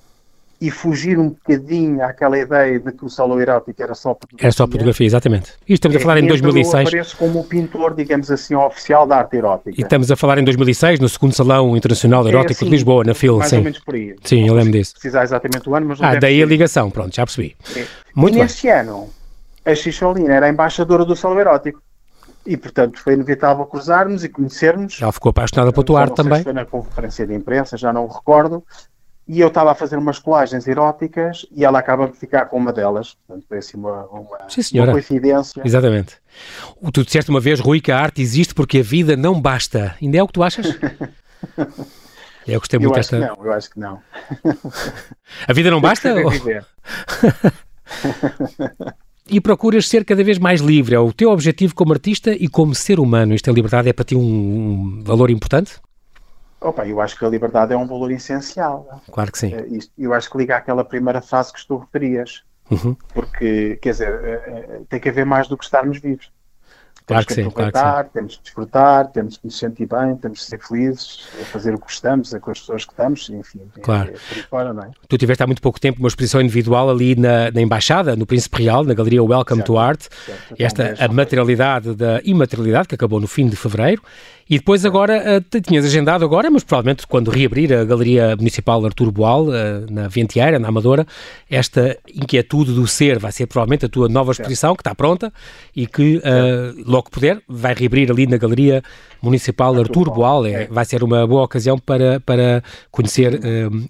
e 0.64 0.72
fugir 0.72 1.20
um 1.20 1.28
bocadinho 1.28 2.02
àquela 2.02 2.40
ideia 2.40 2.80
de 2.80 2.90
que 2.94 3.04
o 3.04 3.10
salão 3.10 3.38
erótico 3.38 3.84
era 3.84 3.94
só 3.94 4.14
fotografia. 4.14 4.46
Era 4.46 4.52
só 4.54 4.66
fotografia, 4.66 5.06
exatamente. 5.06 5.52
E 5.68 5.74
estamos 5.74 5.98
a 5.98 6.00
falar 6.00 6.16
é, 6.16 6.22
em 6.22 6.28
2006. 6.28 6.74
Eu 6.74 6.80
apareço 6.80 7.18
como 7.18 7.42
o 7.42 7.44
pintor, 7.44 7.94
digamos 7.94 8.32
assim, 8.32 8.56
oficial 8.56 9.06
da 9.06 9.18
arte 9.18 9.36
erótica. 9.36 9.72
E 9.78 9.82
estamos 9.84 10.10
a 10.10 10.16
falar 10.16 10.38
em 10.38 10.44
2006, 10.46 11.02
no 11.02 11.10
segundo 11.10 11.34
Salão 11.34 11.76
Internacional 11.76 12.26
Erótico 12.26 12.54
é, 12.54 12.56
assim, 12.56 12.66
de 12.66 12.72
Lisboa, 12.72 13.04
na 13.04 13.14
FIL. 13.14 13.40
Mais 13.40 13.50
sim. 13.50 13.58
ou 13.58 13.64
menos 13.64 13.80
por 13.80 13.94
aí. 13.94 14.16
Sim, 14.24 14.48
eu 14.48 14.54
lembro 14.54 14.72
disso. 14.72 14.94
Precisar 14.94 15.24
exatamente 15.24 15.70
o 15.70 15.76
ano, 15.76 15.86
mas 15.86 16.00
não 16.00 16.08
Ah, 16.08 16.16
daí 16.16 16.38
ser. 16.38 16.44
a 16.44 16.46
ligação, 16.46 16.90
pronto, 16.90 17.14
já 17.14 17.26
percebi. 17.26 17.58
É. 17.76 17.86
Muito 18.16 18.36
e 18.36 18.38
bem. 18.38 18.44
neste 18.44 18.70
ano, 18.70 19.10
a 19.66 19.76
Xixolina 19.76 20.34
era 20.34 20.46
a 20.46 20.50
embaixadora 20.50 21.04
do 21.04 21.14
salão 21.14 21.38
erótico. 21.42 21.82
E, 22.46 22.56
portanto, 22.56 23.02
foi 23.02 23.16
inevitável 23.16 23.66
cruzarmos 23.66 24.24
e 24.24 24.30
conhecermos. 24.30 25.02
Ela 25.02 25.12
ficou 25.12 25.30
apaixonada 25.30 25.74
pela 25.74 25.86
tua 25.86 26.02
arte 26.02 26.16
também. 26.16 26.42
foi 26.42 26.54
na 26.54 26.66
conferência 26.66 27.28
de 27.28 27.34
imprensa, 27.34 27.76
já 27.76 27.92
não 27.92 28.06
o 28.06 28.08
recordo. 28.08 28.64
E 29.26 29.40
eu 29.40 29.48
estava 29.48 29.72
a 29.72 29.76
fazer 29.76 29.98
umas 29.98 30.20
colagens 30.20 30.68
eróticas 30.68 31.46
e 31.52 31.64
ela 31.64 31.80
acaba 31.80 32.08
de 32.08 32.18
ficar 32.18 32.46
com 32.48 32.58
uma 32.58 32.74
delas. 32.74 33.16
Portanto, 33.26 33.46
foi 33.48 33.58
assim 33.60 33.78
uma, 33.78 34.06
uma, 34.08 34.50
Sim, 34.50 34.80
uma 34.80 34.92
coincidência. 34.92 35.62
Exatamente. 35.64 36.18
Tu 36.92 37.06
disseste 37.06 37.30
uma 37.32 37.40
vez, 37.40 37.60
Rui, 37.60 37.80
que 37.80 37.92
a 37.92 37.98
arte 37.98 38.22
existe 38.22 38.54
porque 38.54 38.80
a 38.80 38.84
vida 38.84 39.16
não 39.16 39.40
basta. 39.40 39.96
Ainda 40.02 40.18
é 40.18 40.24
o 40.24 40.28
que 40.28 40.34
tu 40.34 40.44
achas? 40.44 40.68
Eu 42.46 42.60
gostei 42.60 42.78
muito 42.78 42.92
eu 42.92 42.96
desta... 42.96 43.20
não, 43.20 43.38
eu 43.46 43.54
acho 43.54 43.70
que 43.70 43.80
não. 43.80 44.02
A 45.48 45.54
vida 45.54 45.72
não 45.72 45.80
basta? 45.80 46.14
e 49.30 49.40
procuras 49.40 49.88
ser 49.88 50.04
cada 50.04 50.24
vez 50.24 50.38
mais 50.38 50.60
livre. 50.60 50.96
É 50.96 51.00
o 51.00 51.14
teu 51.14 51.32
objetivo 51.32 51.74
como 51.74 51.94
artista 51.94 52.34
e 52.34 52.48
como 52.48 52.76
ser 52.76 53.00
humano. 53.00 53.34
Isto, 53.34 53.50
a 53.50 53.54
liberdade, 53.54 53.90
é 53.90 53.94
para 53.94 54.04
ti 54.04 54.16
um, 54.16 54.20
um 54.20 55.04
valor 55.04 55.30
importante? 55.30 55.80
Opa, 56.64 56.88
eu 56.88 57.02
acho 57.02 57.18
que 57.18 57.26
a 57.26 57.30
liberdade 57.30 57.74
é 57.74 57.78
um 57.78 57.86
valor 57.86 58.12
essencial. 58.12 59.02
Claro 59.12 59.32
que 59.32 59.38
sim. 59.38 59.54
Eh, 59.54 59.80
eu 59.98 60.14
acho 60.14 60.30
que 60.30 60.38
liga 60.38 60.56
àquela 60.56 60.84
primeira 60.84 61.22
frase 61.22 61.52
que 61.52 61.66
tu 61.68 61.78
referias. 61.78 62.44
Uhum. 62.72 62.96
Porque, 63.14 63.78
quer 63.82 63.92
dizer, 63.92 64.14
eh, 64.24 64.44
eh, 64.48 64.82
tem 64.88 65.00
que 65.00 65.10
haver 65.10 65.26
mais 65.26 65.48
do 65.48 65.58
que 65.58 65.66
estarmos 65.66 66.00
vivos. 66.00 66.32
Claro 67.06 67.26
que, 67.26 67.34
sim, 67.34 67.50
claro 67.50 67.72
que 67.72 67.80
sim. 67.80 68.10
Temos 68.14 68.38
que 68.38 68.44
desfrutar, 68.44 69.08
temos 69.12 69.38
que 69.38 69.46
nos 69.46 69.58
sentir 69.58 69.88
bem, 69.88 70.16
temos 70.16 70.40
que 70.40 70.46
ser 70.46 70.60
felizes, 70.60 71.28
a 71.42 71.46
fazer 71.46 71.74
o 71.74 71.78
que 71.78 71.84
gostamos, 71.84 72.34
com 72.42 72.52
as 72.52 72.60
pessoas 72.60 72.86
que 72.86 72.94
estamos, 72.94 73.30
enfim. 73.30 73.62
É, 73.78 73.82
claro. 73.82 74.12
É, 74.12 74.40
é 74.40 74.44
fora, 74.44 74.74
não 74.74 74.84
é? 74.84 74.92
Tu 75.08 75.18
tiveste 75.18 75.44
há 75.44 75.46
muito 75.48 75.62
pouco 75.62 75.80
tempo 75.80 76.00
uma 76.00 76.08
exposição 76.08 76.40
individual 76.40 76.90
ali 76.90 77.16
na, 77.16 77.52
na 77.52 77.62
Embaixada, 77.62 78.16
no 78.16 78.26
Príncipe 78.26 78.64
Real, 78.64 78.86
na 78.86 78.94
Galeria 78.94 79.22
Welcome 79.22 79.58
certo, 79.58 79.74
to 79.74 79.78
Art. 79.78 80.02
Certo, 80.26 80.56
Esta, 80.58 80.96
a 80.98 81.08
materialidade 81.10 81.94
da 81.94 82.22
imaterialidade, 82.24 82.88
que 82.88 82.96
acabou 82.96 83.20
no 83.20 83.28
fim 83.28 83.48
de 83.48 83.58
fevereiro. 83.58 84.02
E 84.50 84.58
depois 84.58 84.86
agora, 84.86 85.42
uh, 85.42 85.62
tinhas 85.62 85.86
agendado 85.86 86.26
agora, 86.26 86.52
mas 86.52 86.64
provavelmente 86.64 87.08
quando 87.08 87.32
reabrir 87.32 87.74
a 87.74 87.84
Galeria 87.86 88.36
Municipal 88.36 88.86
Artur 88.86 89.12
Boal, 89.12 89.48
uh, 89.48 89.54
na 89.90 90.08
Ventieira, 90.08 90.60
na 90.60 90.68
Amadora, 90.68 91.08
esta 91.50 91.98
inquietude 92.14 92.74
do 92.74 92.86
ser 92.86 93.20
vai 93.20 93.32
ser 93.32 93.48
provavelmente 93.48 93.86
a 93.86 93.90
tua 93.90 94.10
nova 94.10 94.32
exposição, 94.32 94.76
que 94.76 94.82
está 94.82 94.94
pronta, 94.94 95.32
e 95.76 95.88
que, 95.88 96.18
uh, 96.18 96.84
logo 96.86 97.04
que 97.04 97.12
puder, 97.12 97.42
vai 97.48 97.74
reabrir 97.74 98.12
ali 98.12 98.28
na 98.28 98.38
Galeria 98.38 98.84
Municipal 99.22 99.74
Artur 99.80 100.14
Boal. 100.14 100.46
É, 100.46 100.68
vai 100.68 100.84
ser 100.84 101.04
uma 101.04 101.26
boa 101.26 101.44
ocasião 101.44 101.80
para, 101.80 102.20
para 102.20 102.62
conhecer 102.92 103.40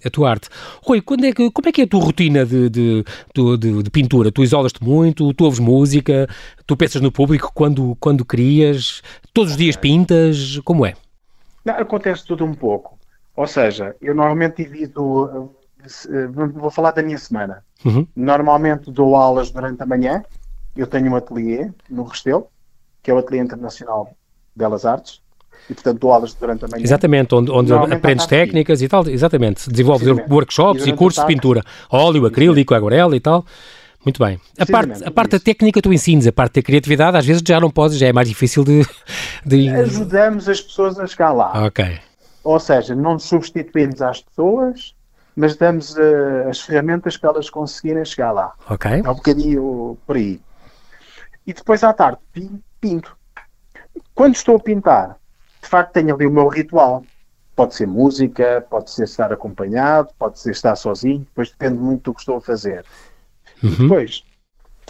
a 0.04 0.10
tua 0.10 0.30
arte. 0.30 0.48
Rui, 0.82 1.00
quando 1.00 1.24
é 1.24 1.32
que, 1.32 1.50
como 1.50 1.68
é 1.68 1.72
que 1.72 1.80
é 1.80 1.84
a 1.84 1.88
tua 1.88 2.04
rotina 2.04 2.46
de, 2.46 2.70
de, 2.70 3.04
de, 3.34 3.82
de 3.82 3.90
pintura? 3.90 4.30
Tu 4.30 4.44
isolas-te 4.44 4.82
muito, 4.82 5.34
tu 5.34 5.44
ouves 5.44 5.58
música, 5.58 6.28
tu 6.66 6.76
pensas 6.76 7.02
no 7.02 7.10
público 7.10 7.50
quando, 7.52 7.96
quando 7.98 8.24
crias, 8.24 9.02
todos 9.32 9.52
os 9.52 9.56
dias 9.56 9.76
pintas, 9.76 10.36
como 10.62 10.84
é? 10.86 10.94
Não, 11.64 11.74
acontece 11.74 12.24
tudo 12.26 12.44
um 12.44 12.54
pouco. 12.54 12.98
Ou 13.36 13.46
seja, 13.46 13.96
eu 14.00 14.14
normalmente 14.14 14.64
divido. 14.64 15.50
Eh, 16.08 16.26
vou 16.28 16.70
falar 16.70 16.92
da 16.92 17.02
minha 17.02 17.18
semana. 17.18 17.62
Uhum. 17.84 18.06
Normalmente 18.16 18.90
dou 18.90 19.16
aulas 19.16 19.50
durante 19.50 19.82
a 19.82 19.86
manhã. 19.86 20.22
Eu 20.76 20.86
tenho 20.86 21.10
um 21.10 21.16
ateliê 21.16 21.70
no 21.90 22.04
Restelo, 22.04 22.48
que 23.02 23.10
é 23.10 23.14
o 23.14 23.18
Ateliê 23.18 23.42
Internacional 23.42 24.14
Belas 24.56 24.84
Artes. 24.84 25.20
E, 25.68 25.74
portanto, 25.74 25.98
dou 25.98 26.12
aulas 26.12 26.34
durante 26.34 26.64
a 26.64 26.68
manhã. 26.68 26.82
Exatamente, 26.82 27.34
onde, 27.34 27.50
onde 27.50 27.72
aprendes 27.72 28.26
técnicas 28.26 28.82
e 28.82 28.88
tal. 28.88 29.06
Exatamente. 29.08 29.70
Desenvolves 29.70 30.06
workshops 30.28 30.86
e, 30.86 30.90
e 30.90 30.92
cursos 30.92 31.22
de 31.22 31.26
pintura. 31.26 31.62
Óleo, 31.90 32.26
acrílico, 32.26 32.74
aguarela 32.74 33.16
e 33.16 33.20
tal. 33.20 33.44
Muito 34.04 34.22
bem. 34.22 34.38
A 34.58 34.66
parte, 34.66 35.04
a 35.04 35.10
parte 35.10 35.30
da 35.32 35.40
técnica 35.40 35.80
tu 35.80 35.92
ensinas, 35.92 36.26
a 36.26 36.32
parte 36.32 36.60
da 36.60 36.62
criatividade 36.62 37.16
às 37.16 37.24
vezes 37.24 37.42
já 37.46 37.58
não 37.58 37.70
podes, 37.70 37.98
já 37.98 38.06
é 38.06 38.12
mais 38.12 38.28
difícil 38.28 38.62
de, 38.64 38.86
de... 39.44 39.68
Ajudamos 39.70 40.48
as 40.48 40.60
pessoas 40.60 40.98
a 40.98 41.06
chegar 41.06 41.32
lá. 41.32 41.66
Ok. 41.66 41.98
Ou 42.42 42.60
seja, 42.60 42.94
não 42.94 43.18
substituímos 43.18 44.02
às 44.02 44.20
pessoas, 44.20 44.94
mas 45.34 45.56
damos 45.56 45.94
uh, 45.96 46.48
as 46.48 46.60
ferramentas 46.60 47.16
para 47.16 47.30
elas 47.30 47.48
conseguirem 47.48 48.04
chegar 48.04 48.32
lá. 48.32 48.52
Ok. 48.68 48.90
É 48.90 49.10
um 49.10 49.14
bocadinho 49.14 49.98
por 50.06 50.16
aí. 50.16 50.40
E 51.46 51.52
depois 51.52 51.82
à 51.82 51.92
tarde 51.92 52.18
pinto. 52.80 53.16
Quando 54.14 54.34
estou 54.34 54.56
a 54.56 54.60
pintar, 54.60 55.16
de 55.62 55.68
facto 55.68 55.92
tenho 55.92 56.14
ali 56.14 56.26
o 56.26 56.30
meu 56.30 56.48
ritual. 56.48 57.02
Pode 57.56 57.74
ser 57.74 57.86
música, 57.86 58.66
pode 58.68 58.90
ser 58.90 59.04
estar 59.04 59.32
acompanhado, 59.32 60.08
pode 60.18 60.40
ser 60.40 60.50
estar 60.50 60.74
sozinho, 60.74 61.20
depois 61.20 61.50
depende 61.50 61.78
muito 61.78 62.10
do 62.10 62.14
que 62.14 62.20
estou 62.20 62.36
a 62.36 62.40
fazer. 62.40 62.84
Uhum. 63.62 63.70
E 63.70 63.76
depois, 63.76 64.24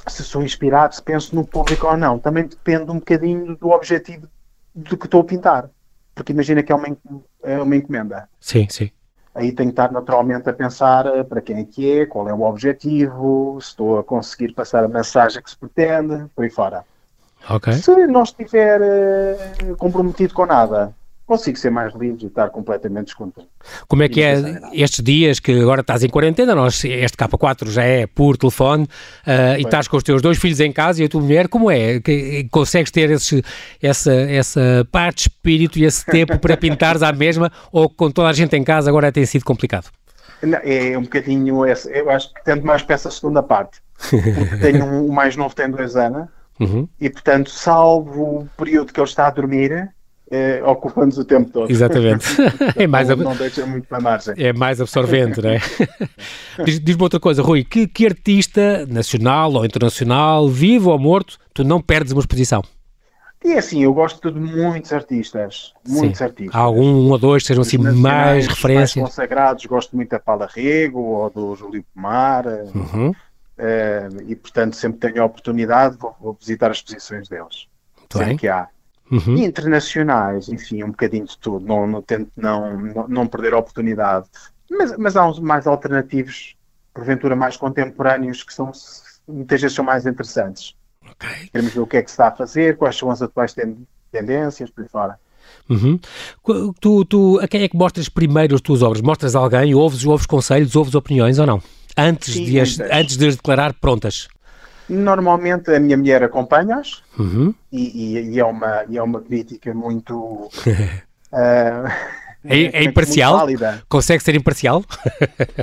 se 0.07 0.23
sou 0.23 0.43
inspirado, 0.43 0.95
se 0.95 1.03
penso 1.03 1.35
no 1.35 1.47
público 1.47 1.87
ou 1.87 1.97
não, 1.97 2.19
também 2.19 2.47
depende 2.47 2.91
um 2.91 2.99
bocadinho 2.99 3.57
do 3.57 3.71
objetivo 3.71 4.29
do 4.75 4.97
que 4.97 5.07
estou 5.07 5.21
a 5.21 5.25
pintar. 5.25 5.71
Porque 6.15 6.33
imagina 6.33 6.63
que 6.63 6.73
é 6.73 6.75
uma, 6.75 6.97
é 7.43 7.61
uma 7.61 7.77
encomenda. 7.77 8.29
Sim, 8.41 8.67
sim. 8.69 8.91
Aí 9.35 9.51
tenho 9.51 9.71
que 9.71 9.73
estar 9.73 9.91
naturalmente 9.91 10.49
a 10.49 10.53
pensar 10.53 11.07
eh, 11.07 11.25
para 11.25 11.41
quem 11.41 11.59
é 11.59 11.65
que 11.65 12.01
é, 12.01 12.07
qual 12.07 12.29
é 12.29 12.33
o 12.33 12.43
objetivo, 12.43 13.59
se 13.61 13.69
estou 13.69 13.99
a 13.99 14.05
conseguir 14.05 14.53
passar 14.53 14.85
a 14.85 14.89
mensagem 14.89 15.43
que 15.43 15.51
se 15.51 15.57
pretende, 15.57 16.27
por 16.37 16.45
aí 16.45 16.51
fora. 16.51 16.85
Okay. 17.51 17.73
Se 17.73 18.07
não 18.07 18.23
estiver 18.23 18.81
uh, 18.81 19.77
comprometido 19.77 20.33
com 20.33 20.47
nada, 20.47 20.95
consigo 21.27 21.59
ser 21.59 21.71
mais 21.71 21.95
livre 21.95 22.25
e 22.25 22.27
estar 22.27 22.51
completamente 22.51 23.07
descontente. 23.07 23.49
Como 23.89 24.03
é 24.03 24.09
que 24.09 24.23
é 24.23 24.61
estes 24.73 25.03
dias 25.03 25.41
que 25.41 25.59
agora 25.61 25.81
estás 25.81 26.03
em 26.03 26.09
quarentena, 26.09 26.55
nós, 26.55 26.85
este 26.85 27.17
K4 27.17 27.69
já 27.71 27.83
é 27.83 28.07
por 28.07 28.37
telefone 28.37 28.85
uh, 28.85 29.59
e 29.59 29.63
estás 29.63 29.89
com 29.89 29.97
os 29.97 30.03
teus 30.03 30.21
dois 30.21 30.39
filhos 30.39 30.61
em 30.61 30.71
casa 30.71 31.03
e 31.03 31.07
a 31.07 31.09
tua 31.09 31.23
mulher, 31.23 31.49
como 31.49 31.71
é? 31.71 31.99
Que, 32.01 32.47
consegues 32.51 32.91
ter 32.91 33.11
esse, 33.11 33.43
essa, 33.83 34.13
essa 34.13 34.87
parte 34.93 35.17
de 35.17 35.23
espírito 35.23 35.79
e 35.79 35.85
esse 35.85 36.05
tempo 36.07 36.39
para 36.39 36.57
pintares 36.57 37.03
à 37.03 37.13
mesma 37.13 37.51
ou 37.73 37.89
com 37.89 38.11
toda 38.11 38.29
a 38.29 38.33
gente 38.33 38.55
em 38.57 38.63
casa 38.63 38.91
agora 38.91 39.11
tem 39.11 39.25
sido 39.25 39.45
complicado? 39.45 39.89
Não, 40.43 40.59
é 40.63 40.97
um 40.99 41.03
bocadinho, 41.03 41.65
eu 41.67 42.11
acho 42.11 42.35
que 42.35 42.45
tendo 42.45 42.67
mais 42.67 42.83
para 42.83 42.95
essa 42.97 43.11
segunda 43.11 43.43
parte, 43.43 43.81
porque 44.11 44.57
tenho 44.61 44.85
um, 44.85 45.07
o 45.07 45.13
mais 45.13 45.37
novo 45.37 45.55
tem 45.55 45.71
dois 45.71 45.97
anos 45.97 46.29
uhum. 46.61 46.87
e 47.01 47.09
portanto, 47.09 47.49
salvo 47.49 48.41
o 48.41 48.49
período 48.59 48.93
que 48.93 49.01
ele 49.01 49.09
está 49.09 49.29
a 49.29 49.31
dormir, 49.31 49.94
é, 50.31 50.63
ocupando 50.65 51.19
o 51.21 51.25
tempo 51.25 51.51
todo. 51.51 51.71
Exatamente. 51.71 52.27
é 52.77 52.87
mais 52.87 53.09
não, 53.09 53.17
não 53.17 53.37
deixa 53.37 53.67
muito 53.67 53.87
para 53.87 54.01
margem. 54.01 54.35
É 54.37 54.53
mais 54.53 54.81
absorvente, 54.81 55.41
não 55.43 55.51
é? 55.51 55.61
Diz-me 56.65 57.03
outra 57.03 57.21
coisa, 57.21 57.43
Rui, 57.43 57.65
que, 57.65 57.87
que 57.87 58.07
artista, 58.07 58.87
nacional 58.87 59.53
ou 59.53 59.65
internacional, 59.65 60.49
vivo 60.49 60.91
ou 60.91 60.99
morto, 60.99 61.39
tu 61.53 61.63
não 61.63 61.81
perdes 61.81 62.13
uma 62.13 62.21
exposição? 62.21 62.63
E 63.45 63.53
é 63.53 63.59
assim, 63.59 63.83
eu 63.83 63.93
gosto 63.93 64.33
de 64.33 64.41
muitos 64.41 64.91
artistas, 64.91 65.75
muitos 65.87 66.19
Sim. 66.19 66.25
artistas. 66.25 66.55
Há 66.55 66.61
algum, 66.61 66.83
um 66.83 67.11
ou 67.11 67.19
dois 67.19 67.43
que 67.43 67.49
sejam 67.49 67.61
assim 67.61 67.77
mais 67.77 68.47
referências? 68.47 68.97
Mais 68.97 69.11
consagrados, 69.11 69.67
gosto 69.67 69.95
muito 69.95 70.09
da 70.09 70.19
Paula 70.19 70.49
Rego 70.51 70.99
ou 70.99 71.31
do 71.31 71.55
Júlio 71.55 71.85
Pomar. 71.95 72.47
Uhum. 72.47 73.11
Uh, 73.11 74.23
e 74.27 74.35
portanto 74.35 74.75
sempre 74.75 74.99
tenho 74.99 75.23
a 75.23 75.27
oportunidade, 75.27 75.97
vou, 75.97 76.17
vou 76.19 76.33
visitar 76.41 76.71
as 76.71 76.79
exposições 76.79 77.29
deles. 77.29 77.69
Muito 77.99 78.13
sempre 78.13 78.29
bem. 78.31 78.37
que 78.39 78.49
há. 78.49 78.67
Uhum. 79.11 79.37
E 79.37 79.45
internacionais, 79.45 80.49
enfim, 80.49 80.83
um 80.83 80.91
bocadinho 80.91 81.27
de 81.27 81.37
tudo. 81.39 81.65
Não, 81.65 81.87
não 81.87 82.03
tento 82.03 82.31
não, 82.37 82.81
não, 82.81 83.09
não 83.09 83.27
perder 83.27 83.55
a 83.55 83.59
oportunidade. 83.59 84.27
Mas, 84.71 84.97
mas 84.97 85.17
há 85.17 85.29
uns 85.29 85.39
mais 85.39 85.67
alternativos, 85.67 86.57
porventura 86.93 87.37
mais 87.37 87.57
contemporâneos, 87.57 88.43
que 88.43 88.53
são 88.53 88.73
muitas 89.27 89.61
vezes 89.61 89.75
são 89.75 89.85
mais 89.85 90.07
interessantes. 90.07 90.75
Okay. 91.03 91.49
Queremos 91.53 91.75
ver 91.75 91.81
o 91.81 91.87
que 91.87 91.97
é 91.97 92.03
que 92.03 92.11
se 92.11 92.15
está 92.15 92.29
a 92.29 92.33
fazer, 92.33 92.77
quais 92.77 92.97
são 92.97 93.11
as 93.11 93.21
atuais 93.23 93.55
tendências, 94.11 94.71
por 94.71 94.83
aí 94.83 94.89
fora. 94.89 95.19
Uhum. 95.69 95.99
Tu, 96.81 97.05
tu, 97.05 97.39
a 97.41 97.49
quem 97.49 97.63
é 97.63 97.69
que 97.69 97.77
mostras 97.77 98.09
primeiro 98.09 98.55
as 98.55 98.61
tuas 98.61 98.83
obras? 98.83 99.01
Mostras 99.01 99.37
a 99.37 99.39
alguém, 99.39 99.75
ouves, 99.75 100.05
ouves 100.05 100.27
conselhos, 100.27 100.77
ouves 100.77 100.95
opiniões 100.95 101.39
ou 101.39 101.47
não? 101.47 101.63
Antes, 101.97 102.35
Sim, 102.35 102.45
de, 102.45 102.61
as, 102.61 102.81
antes 102.81 103.17
de 103.17 103.27
as 103.29 103.37
declarar 103.37 103.73
prontas? 103.75 104.29
Normalmente 104.89 105.75
a 105.75 105.81
minha 105.81 105.97
mulher 105.97 106.23
acompanha-as 106.23 107.03
uhum. 107.19 107.55
e, 107.73 108.17
e, 108.17 108.31
e, 108.35 108.41
é 108.41 108.45
uma, 108.45 108.85
e 108.89 108.99
é 108.99 109.03
uma 109.03 109.21
crítica 109.21 109.73
muito. 109.73 110.15
uh, 110.17 110.51
é, 112.45 112.59
é, 112.73 112.85
imparcial? 112.85 113.47
Consegue 113.89 114.23
ser 114.23 114.35
imparcial? 114.35 114.85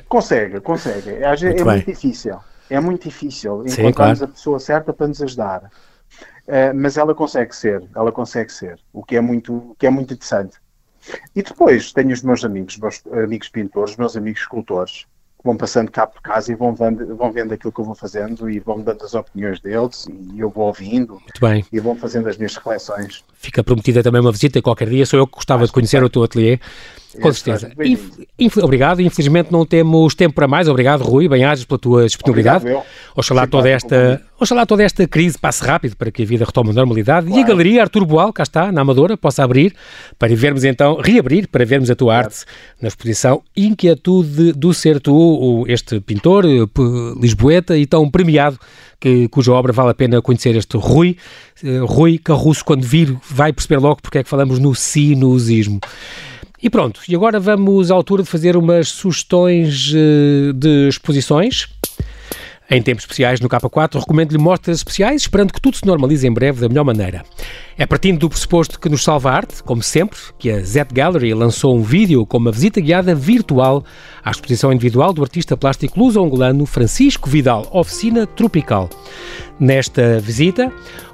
consegue, 0.09 0.59
consegue. 0.61 1.11
É, 1.11 1.29
muito 1.29 1.61
é 1.61 1.63
muito 1.63 1.85
difícil. 1.85 2.39
É 2.69 2.79
muito 2.79 3.03
difícil 3.03 3.63
encontrarmos 3.67 4.19
claro. 4.19 4.23
a 4.23 4.27
pessoa 4.27 4.59
certa 4.59 4.93
para 4.93 5.07
nos 5.07 5.21
ajudar. 5.21 5.69
Uh, 6.47 6.73
mas 6.73 6.97
ela 6.97 7.13
consegue 7.13 7.55
ser, 7.55 7.83
ela 7.95 8.11
consegue 8.11 8.51
ser, 8.51 8.79
o 8.91 9.03
que 9.03 9.15
é 9.15 9.21
muito, 9.21 9.53
o 9.53 9.75
que 9.77 9.85
é 9.85 9.89
muito 9.89 10.13
interessante. 10.13 10.57
E 11.35 11.41
depois 11.41 11.91
tenho 11.93 12.11
os 12.11 12.21
meus 12.21 12.43
amigos, 12.43 12.77
meus 12.77 13.01
amigos 13.11 13.49
pintores, 13.49 13.95
meus 13.95 14.15
amigos 14.15 14.41
escultores, 14.41 15.05
vão 15.43 15.57
passando 15.57 15.89
cá 15.89 16.05
por 16.05 16.21
casa 16.21 16.51
e 16.51 16.55
vão 16.55 16.73
vendo, 16.73 17.15
vão 17.15 17.31
vendo 17.31 17.53
aquilo 17.53 17.71
que 17.71 17.79
eu 17.79 17.85
vou 17.85 17.95
fazendo 17.95 18.49
e 18.49 18.59
vão 18.59 18.81
dando 18.81 19.03
as 19.03 19.13
opiniões 19.13 19.59
deles 19.59 20.07
e 20.33 20.39
eu 20.39 20.49
vou 20.49 20.67
ouvindo 20.67 21.13
Muito 21.13 21.41
bem. 21.41 21.65
e 21.71 21.79
vão 21.79 21.95
fazendo 21.95 22.29
as 22.29 22.37
minhas 22.37 22.55
reflexões. 22.55 23.23
Fica 23.33 23.63
prometida 23.63 24.03
também 24.03 24.21
uma 24.21 24.31
visita 24.31 24.61
qualquer 24.61 24.89
dia, 24.89 25.05
sou 25.05 25.19
eu 25.19 25.27
que 25.27 25.33
gostava 25.33 25.63
Acho 25.63 25.71
de 25.71 25.73
conhecer 25.73 26.03
o 26.03 26.09
teu 26.09 26.23
ateliê 26.23 26.59
Com 27.19 27.33
certeza. 27.33 27.71
Inf 28.39 28.57
obrigado. 28.57 29.01
Infelizmente 29.01 29.51
não 29.51 29.65
temos 29.65 30.15
tempo 30.15 30.35
para 30.35 30.47
mais. 30.47 30.67
Obrigado, 30.67 31.03
Rui. 31.03 31.27
Bem-ajas 31.27 31.65
pela 31.65 31.79
tua 31.79 32.05
disponibilidade. 32.05 32.63
Obrigado, 32.63 32.85
Oxalá 33.15 33.45
toda, 33.45 33.69
esta, 33.69 34.21
oxalá 34.39 34.65
toda 34.65 34.83
esta 34.83 35.05
crise 35.07 35.37
passe 35.37 35.63
rápido 35.63 35.95
para 35.97 36.09
que 36.11 36.23
a 36.23 36.25
vida 36.25 36.45
retome 36.45 36.69
a 36.69 36.73
normalidade. 36.73 37.27
Claro. 37.27 37.41
E 37.41 37.43
a 37.43 37.47
galeria 37.47 37.81
Artur 37.81 38.05
Boal, 38.05 38.31
cá 38.31 38.43
está, 38.43 38.71
na 38.71 38.81
Amadora, 38.81 39.17
possa 39.17 39.43
abrir 39.43 39.75
para 40.17 40.33
vermos 40.35 40.63
então, 40.63 40.95
reabrir 40.95 41.47
para 41.47 41.65
vermos 41.65 41.89
a 41.89 41.95
tua 41.95 42.13
claro. 42.13 42.27
arte 42.27 42.45
na 42.81 42.87
exposição 42.87 43.43
Inquietude 43.55 44.53
do 44.53 44.73
Ser 44.73 44.99
Tu, 44.99 45.65
este 45.67 45.99
pintor 45.99 46.45
eh, 46.45 46.67
lisboeta 47.19 47.77
e 47.77 47.85
tão 47.85 48.09
premiado 48.09 48.57
que, 49.01 49.27
cuja 49.27 49.51
obra 49.51 49.73
vale 49.73 49.89
a 49.89 49.93
pena 49.93 50.21
conhecer 50.21 50.55
este 50.55 50.77
Rui. 50.77 51.17
Uh, 51.61 51.85
Rui 51.85 52.19
Carruço, 52.19 52.63
quando 52.63 52.83
vir, 52.83 53.17
vai 53.29 53.51
perceber 53.51 53.81
logo 53.81 54.01
porque 54.01 54.19
é 54.19 54.23
que 54.23 54.29
falamos 54.29 54.59
no 54.59 54.73
sinusismo. 54.73 55.79
E 56.63 56.69
pronto, 56.69 57.01
e 57.09 57.15
agora 57.15 57.39
vamos 57.39 57.89
à 57.89 57.95
altura 57.95 58.21
de 58.21 58.29
fazer 58.29 58.55
umas 58.55 58.89
sugestões 58.89 59.91
uh, 59.91 60.53
de 60.53 60.87
exposições. 60.87 61.67
Em 62.73 62.81
tempos 62.81 63.03
especiais 63.03 63.41
no 63.41 63.49
K4, 63.49 63.99
recomendo-lhe 63.99 64.37
mostras 64.37 64.77
especiais, 64.77 65.23
esperando 65.23 65.51
que 65.51 65.59
tudo 65.59 65.75
se 65.75 65.85
normalize 65.85 66.25
em 66.25 66.31
breve 66.31 66.61
da 66.61 66.69
melhor 66.69 66.85
maneira. 66.85 67.21
É 67.77 67.85
partindo 67.85 68.17
do 68.17 68.29
pressuposto 68.29 68.79
que 68.79 68.87
nos 68.87 69.03
salva 69.03 69.29
a 69.29 69.35
arte, 69.35 69.61
como 69.61 69.83
sempre, 69.83 70.17
que 70.39 70.49
a 70.49 70.61
Z 70.63 70.85
Gallery 70.93 71.33
lançou 71.33 71.75
um 71.75 71.81
vídeo 71.81 72.25
com 72.25 72.37
uma 72.37 72.49
visita 72.49 72.79
guiada 72.79 73.13
virtual 73.13 73.83
à 74.23 74.31
exposição 74.31 74.71
individual 74.71 75.11
do 75.11 75.21
artista 75.21 75.57
plástico 75.57 75.99
luso-angolano 75.99 76.65
Francisco 76.65 77.29
Vidal, 77.29 77.67
Oficina 77.73 78.25
Tropical. 78.25 78.89
Nesta 79.59 80.21
visita, 80.21 80.71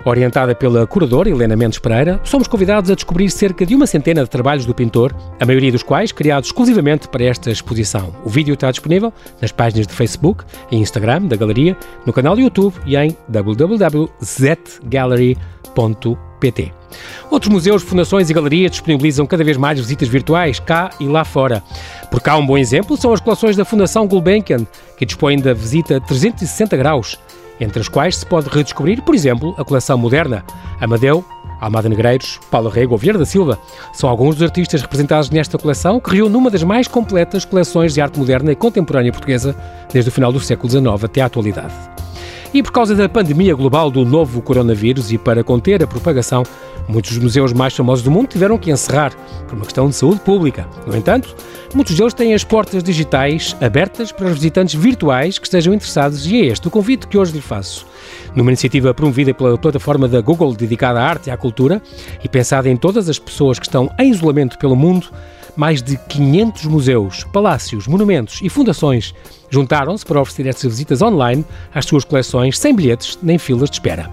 orientada 0.10 0.56
pela 0.56 0.88
curadora 0.88 1.30
Helena 1.30 1.56
Mendes 1.56 1.80
Pereira, 1.80 2.20
somos 2.24 2.48
convidados 2.48 2.92
a 2.92 2.96
descobrir 2.96 3.30
cerca 3.30 3.66
de 3.66 3.76
uma 3.76 3.88
centena 3.88 4.24
de 4.24 4.30
trabalhos 4.30 4.66
do 4.66 4.74
pintor, 4.74 5.14
a 5.40 5.46
maioria 5.46 5.72
dos 5.72 5.84
quais 5.84 6.12
criados 6.12 6.50
exclusivamente 6.50 7.08
para 7.08 7.24
esta 7.24 7.52
exposição. 7.52 8.14
O 8.24 8.30
vídeo 8.30 8.54
está 8.54 8.70
disponível 8.72 9.14
nas 9.42 9.52
páginas 9.52 9.88
de 9.88 9.94
Facebook 9.94 10.44
e 10.72 10.78
Instagram 10.78 11.24
da 11.24 11.36
galeria, 11.36 11.76
no 12.06 12.14
canal 12.14 12.36
do 12.36 12.42
YouTube 12.42 12.76
e 12.86 12.96
em 12.96 13.18
www.zetgallery.com 13.28 16.28
pt. 16.40 16.72
Outros 17.30 17.52
museus, 17.52 17.84
fundações 17.84 18.30
e 18.30 18.34
galerias 18.34 18.72
disponibilizam 18.72 19.26
cada 19.26 19.44
vez 19.44 19.58
mais 19.58 19.80
visitas 19.80 20.08
virtuais 20.08 20.60
cá 20.60 20.92
e 21.00 21.06
lá 21.06 21.26
fora. 21.26 21.62
Por 22.10 22.22
cá, 22.22 22.38
um 22.38 22.46
bom 22.46 22.58
exemplo 22.58 22.96
são 22.96 23.12
as 23.12 23.20
coleções 23.20 23.56
da 23.56 23.66
Fundação 23.66 24.08
Gulbenkian, 24.08 24.66
que 24.98 25.06
dispõem 25.06 25.40
da 25.40 25.54
visita 25.54 26.00
360 26.00 26.78
graus, 26.78 27.20
entre 27.60 27.80
as 27.82 27.88
quais 27.88 28.18
se 28.18 28.26
pode 28.26 28.50
redescobrir, 28.50 29.02
por 29.02 29.16
exemplo, 29.16 29.56
a 29.58 29.64
coleção 29.64 29.98
moderna 29.98 30.46
Amadeu, 30.80 31.24
Almada 31.60 31.90
Negreiros, 31.90 32.40
Paulo 32.52 32.70
Rego 32.70 32.94
ou 32.94 32.98
Vieira 32.98 33.18
da 33.18 33.26
Silva 33.26 33.60
são 33.94 34.10
alguns 34.10 34.36
dos 34.36 34.44
artistas 34.44 34.82
representados 34.82 35.30
nesta 35.30 35.58
coleção 35.58 36.00
que 36.00 36.16
reúne 36.16 36.36
uma 36.36 36.52
das 36.52 36.64
mais 36.64 36.88
completas 36.88 37.46
coleções 37.46 37.94
de 37.94 38.02
arte 38.02 38.20
moderna 38.20 38.52
e 38.52 38.56
contemporânea 38.56 39.12
portuguesa 39.12 39.56
desde 39.92 40.10
o 40.10 40.14
final 40.14 40.32
do 40.32 40.40
século 40.40 40.70
XIX 40.70 41.04
até 41.04 41.22
à 41.22 41.26
atualidade. 41.26 41.74
E 42.54 42.64
por 42.64 42.72
causa 42.72 42.96
da 42.96 43.10
pandemia 43.10 43.54
global 43.56 43.92
do 43.92 44.06
novo 44.06 44.42
coronavírus 44.42 45.12
e 45.12 45.18
para 45.18 45.44
conter 45.44 45.84
a 45.84 45.88
propagação, 45.88 46.44
muitos 46.88 47.12
dos 47.12 47.24
museus 47.24 47.54
mais 47.54 47.76
famosos 47.76 48.04
do 48.04 48.12
mundo 48.12 48.28
tiveram 48.28 48.58
que 48.58 48.72
encerrar 48.72 49.14
por 49.48 49.56
uma 49.56 49.66
questão 49.66 49.90
de 49.90 49.96
saúde 49.96 50.20
pública. 50.22 50.68
No 50.86 50.96
entanto, 50.96 51.36
muitos 51.74 51.96
deles 51.96 52.14
têm 52.14 52.34
as 52.34 52.44
portas 52.44 52.84
digitais 52.84 53.56
abertas 53.62 54.12
para 54.12 54.28
os 54.28 54.34
visitantes 54.34 54.76
virtuais 54.76 55.38
que 55.38 55.48
estejam 55.48 55.74
interessados 55.74 56.26
e 56.26 56.42
é 56.42 56.46
este 56.46 56.68
o 56.68 56.72
convite 56.72 57.08
que 57.08 57.18
hoje 57.18 57.34
lhe 57.34 57.42
faço. 57.42 57.86
Numa 58.36 58.50
iniciativa 58.52 58.94
promovida 58.94 59.34
pela 59.34 59.58
plataforma 59.58 60.08
da 60.08 60.22
Google 60.22 60.54
dedicada 60.54 61.00
à 61.00 61.04
arte 61.04 61.28
e 61.28 61.32
à 61.32 61.38
cultura 61.38 61.82
e 62.24 62.30
pensada 62.30 62.70
em 62.70 62.78
todas 62.78 63.10
as 63.10 63.20
pessoas 63.20 63.60
que 63.60 63.66
estão 63.66 63.92
em 64.00 64.12
isolamento 64.12 64.58
pelo 64.58 64.76
mundo, 64.76 65.08
mais 65.56 65.82
de 65.82 65.98
500 65.98 66.66
museus, 66.66 67.24
palácios, 67.34 67.88
monumentos 67.88 68.40
e 68.44 68.50
fundações 68.50 69.14
juntaram-se 69.50 70.06
para 70.06 70.22
oferecer 70.22 70.48
estas 70.48 70.72
visitas 70.72 71.02
online 71.02 71.44
às 71.74 71.86
suas 71.86 72.04
coleções 72.04 72.60
sem 72.60 72.76
bilhetes 72.76 73.18
nem 73.24 73.38
filas 73.38 73.70
de 73.70 73.78
espera. 73.78 74.12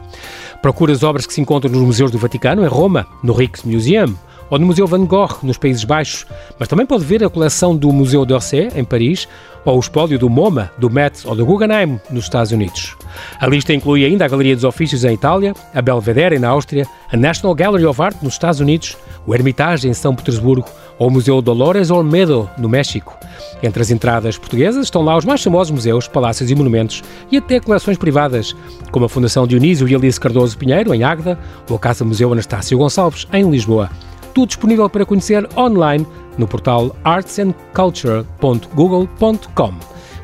Procure 0.64 0.92
as 0.92 1.02
obras 1.02 1.26
que 1.26 1.34
se 1.34 1.42
encontram 1.42 1.70
nos 1.70 1.82
museus 1.82 2.10
do 2.10 2.16
Vaticano, 2.16 2.64
em 2.64 2.66
Roma, 2.66 3.06
no 3.22 3.34
Rijksmuseum, 3.34 4.14
ou 4.48 4.58
no 4.58 4.64
Museu 4.64 4.86
Van 4.86 5.04
Gogh, 5.04 5.40
nos 5.42 5.58
Países 5.58 5.84
Baixos, 5.84 6.24
mas 6.58 6.68
também 6.68 6.86
pode 6.86 7.04
ver 7.04 7.22
a 7.22 7.28
coleção 7.28 7.76
do 7.76 7.92
Museu 7.92 8.24
d'Orsay, 8.24 8.70
em 8.74 8.82
Paris, 8.82 9.28
ou 9.62 9.76
o 9.76 9.80
espólio 9.80 10.18
do 10.18 10.30
MoMA, 10.30 10.72
do 10.78 10.88
Met 10.88 11.28
ou 11.28 11.36
do 11.36 11.44
Guggenheim, 11.44 12.00
nos 12.10 12.24
Estados 12.24 12.50
Unidos. 12.50 12.96
A 13.38 13.46
lista 13.46 13.74
inclui 13.74 14.06
ainda 14.06 14.24
a 14.24 14.28
Galeria 14.28 14.54
dos 14.54 14.64
Ofícios 14.64 15.04
em 15.04 15.12
Itália, 15.12 15.52
a 15.74 15.82
Belvedere, 15.82 16.38
na 16.38 16.48
Áustria, 16.48 16.86
a 17.12 17.16
National 17.16 17.54
Gallery 17.54 17.84
of 17.84 18.00
Art, 18.00 18.16
nos 18.22 18.32
Estados 18.32 18.58
Unidos, 18.58 18.96
o 19.26 19.34
Hermitage, 19.34 19.86
em 19.86 19.92
São 19.92 20.14
Petersburgo, 20.14 20.66
o 20.98 21.10
Museu 21.10 21.42
Dolores 21.42 21.90
Olmedo, 21.90 22.48
no 22.56 22.68
México. 22.68 23.18
Entre 23.62 23.82
as 23.82 23.90
entradas 23.90 24.36
portuguesas 24.36 24.84
estão 24.84 25.02
lá 25.02 25.16
os 25.16 25.24
mais 25.24 25.42
famosos 25.42 25.70
museus, 25.70 26.06
palácios 26.06 26.50
e 26.50 26.54
monumentos 26.54 27.02
e 27.30 27.38
até 27.38 27.58
coleções 27.60 27.96
privadas, 27.96 28.54
como 28.90 29.06
a 29.06 29.08
Fundação 29.08 29.46
Dionísio 29.46 29.88
e 29.88 29.94
Alice 29.94 30.20
Cardoso 30.20 30.58
Pinheiro, 30.58 30.92
em 30.94 31.02
Águeda, 31.02 31.38
ou 31.68 31.76
a 31.76 31.78
Casa 31.78 32.04
Museu 32.04 32.32
Anastácio 32.32 32.78
Gonçalves, 32.78 33.26
em 33.32 33.50
Lisboa. 33.50 33.90
Tudo 34.34 34.48
disponível 34.48 34.90
para 34.90 35.06
conhecer 35.06 35.48
online 35.56 36.06
no 36.36 36.46
portal 36.46 36.94
artsandculture.google.com, 37.04 39.74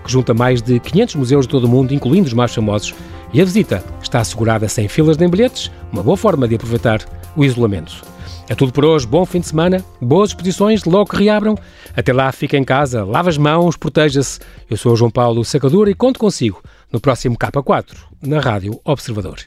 que 0.05 0.13
junta 0.13 0.35
mais 0.35 0.61
de 0.61 0.79
500 0.81 1.15
museus 1.15 1.47
de 1.47 1.51
todo 1.51 1.65
o 1.65 1.69
mundo, 1.69 1.95
incluindo 1.95 2.27
os 2.27 2.35
mais 2.35 2.55
famosos, 2.55 2.95
e 3.33 3.41
a 3.41 3.45
visita 3.45 3.85
está 4.03 4.19
assegurada 4.21 4.69
sem 4.69 4.89
filas 4.89 5.17
nem 5.17 5.29
bilhetes, 5.29 5.71
uma 5.93 6.03
boa 6.03 6.17
forma 6.17 6.49
de 6.49 6.57
aproveitar 6.57 7.01
o 7.37 7.45
isolamento. 7.45 8.03
É 8.51 8.55
tudo 8.57 8.73
por 8.73 8.85
hoje. 8.85 9.07
Bom 9.07 9.25
fim 9.25 9.39
de 9.39 9.47
semana, 9.47 9.85
boas 10.01 10.31
exposições, 10.31 10.85
logo 10.85 11.09
que 11.09 11.23
reabram. 11.23 11.57
Até 11.97 12.13
lá, 12.13 12.33
fica 12.33 12.59
em 12.59 12.65
casa, 12.65 13.05
lava 13.05 13.29
as 13.29 13.39
mãos, 13.39 13.77
proteja-se. 13.77 14.41
Eu 14.69 14.77
sou 14.77 14.93
o 14.93 14.97
João 14.97 15.09
Paulo 15.09 15.45
Sacadura 15.45 15.89
e 15.89 15.95
conto 15.95 16.19
consigo 16.19 16.61
no 16.93 17.01
próximo 17.01 17.39
K4, 17.39 17.95
na 18.21 18.41
Rádio 18.41 18.81
Observador. 18.85 19.39